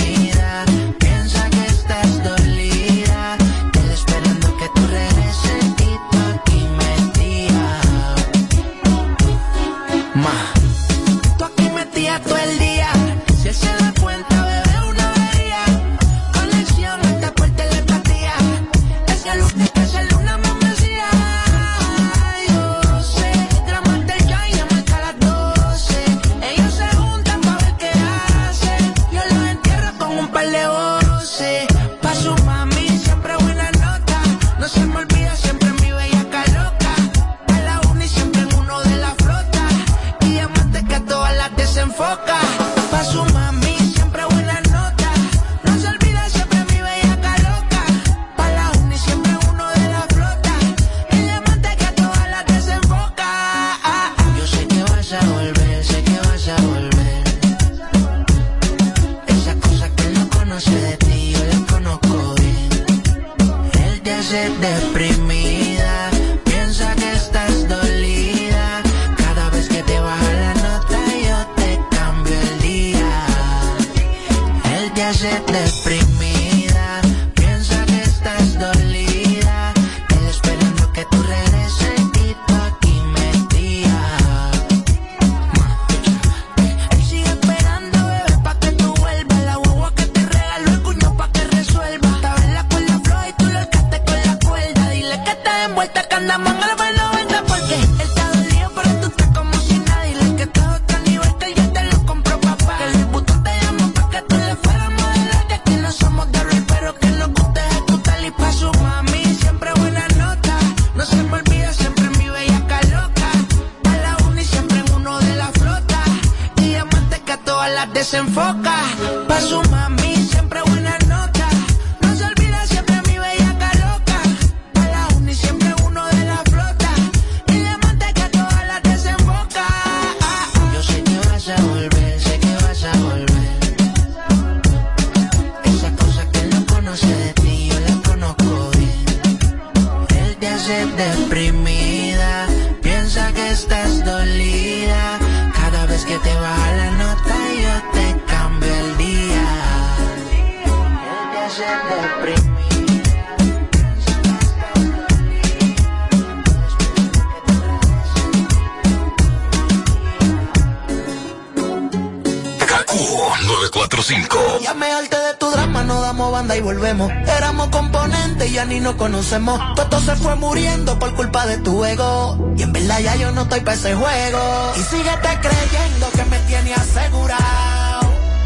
[169.00, 169.60] conocemos.
[169.76, 172.38] Todo se fue muriendo por culpa de tu ego.
[172.56, 174.74] Y en verdad ya yo no estoy para ese juego.
[174.76, 178.02] Y síguete creyendo que me tiene asegurado.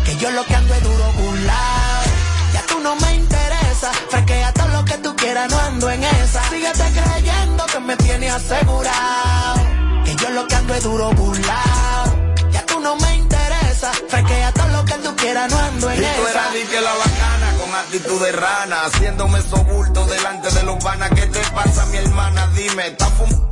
[0.06, 2.04] Que yo lo que ando es duro burlao.
[2.54, 3.92] Ya tú no me interesa.
[4.10, 6.42] Fresquea todo lo que tú quieras, no ando en esa.
[6.50, 9.60] Síguete creyendo que me tiene asegurado.
[10.06, 12.06] Que yo lo que ando es duro burlao.
[12.52, 13.92] Ya tú no me interesa.
[14.08, 16.32] Fresquea todo lo que tú quieras, no ando en Y tú esa.
[16.32, 16.94] eras que la
[17.84, 21.10] actitud de rana, haciéndome sobulto delante de los vanas.
[21.12, 22.48] ¿Qué te pasa, mi hermana?
[22.56, 23.44] Dime, ¿estás fumando?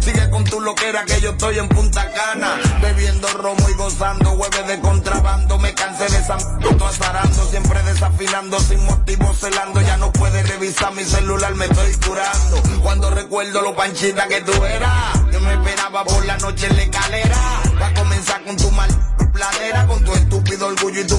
[0.00, 4.66] Sigue con tu loquera que yo estoy en Punta Cana, bebiendo romo y gozando hueves
[4.66, 5.58] de contrabando.
[5.58, 9.80] Me cansé de esa m- azarando, siempre desafinando, sin motivo celando.
[9.80, 12.62] Ya no puedes revisar mi celular, me estoy curando.
[12.82, 16.82] Cuando recuerdo lo panchita que tú eras, yo me esperaba por la noche en la
[16.82, 17.36] escalera.
[17.80, 18.90] Va a comenzar con tu mal
[19.32, 21.18] planera, con tu estúpido orgullo y tu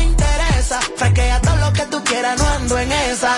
[0.79, 3.35] Fresquea todo lo que tú quieras, no ando en esa.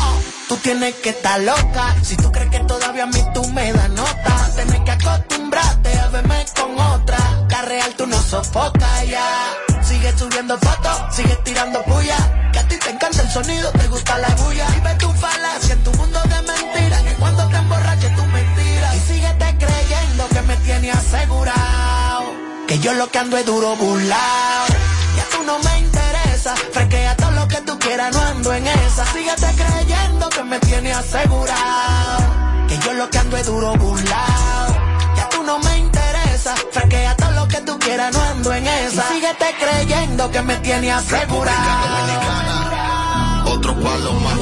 [0.00, 1.96] Oh, Tú tienes que estar loca.
[2.02, 6.08] Si tú crees que todavía a mí tú me das nota, tienes que acostumbrarte a
[6.08, 7.18] verme con otra.
[7.50, 9.54] La tú no sofocas ya.
[9.82, 12.16] Sigue subiendo fotos, sigue tirando puya.
[12.52, 14.66] Que a ti te encanta el sonido, te gusta la bulla.
[14.76, 17.02] Y ve tu falacia en tu mundo de mentiras.
[17.02, 18.94] Que cuando te emborraches tú mentiras.
[18.94, 22.24] Y síguete creyendo que me tiene asegurado.
[22.68, 24.66] Que yo lo que ando es duro burlao.
[25.16, 25.75] Ya tú no me
[27.86, 29.06] quieras, no ando en esa.
[29.12, 32.18] Síguete creyendo que me tiene asegurado.
[32.68, 34.66] Que yo lo que ando es duro burlao.
[35.16, 36.54] Ya tú no me interesa.
[36.72, 39.04] Fresquea todo lo que tú quieras, no ando en esa.
[39.10, 41.52] Y síguete creyendo que me tiene asegurado.
[43.52, 44.34] Otro palo más.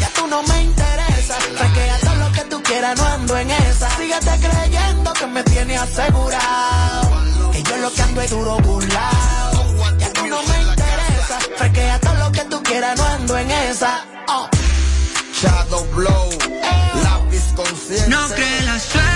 [0.00, 1.34] Ya tú no me interesa.
[1.58, 3.90] Fresquea todo lo que tú quieras, no ando en esa.
[3.96, 7.10] Síguete creyendo que me tiene asegurado.
[7.52, 9.50] Que yo lo que ando es duro burlao.
[9.98, 11.38] Ya tú no me interesa.
[11.56, 12.19] Fresquea todo
[12.70, 14.04] quieras, no ando en esa.
[14.28, 14.48] Oh.
[15.40, 16.30] Shadow Blow,
[17.02, 18.08] lápiz consciente.
[18.08, 19.09] No cree la suerte.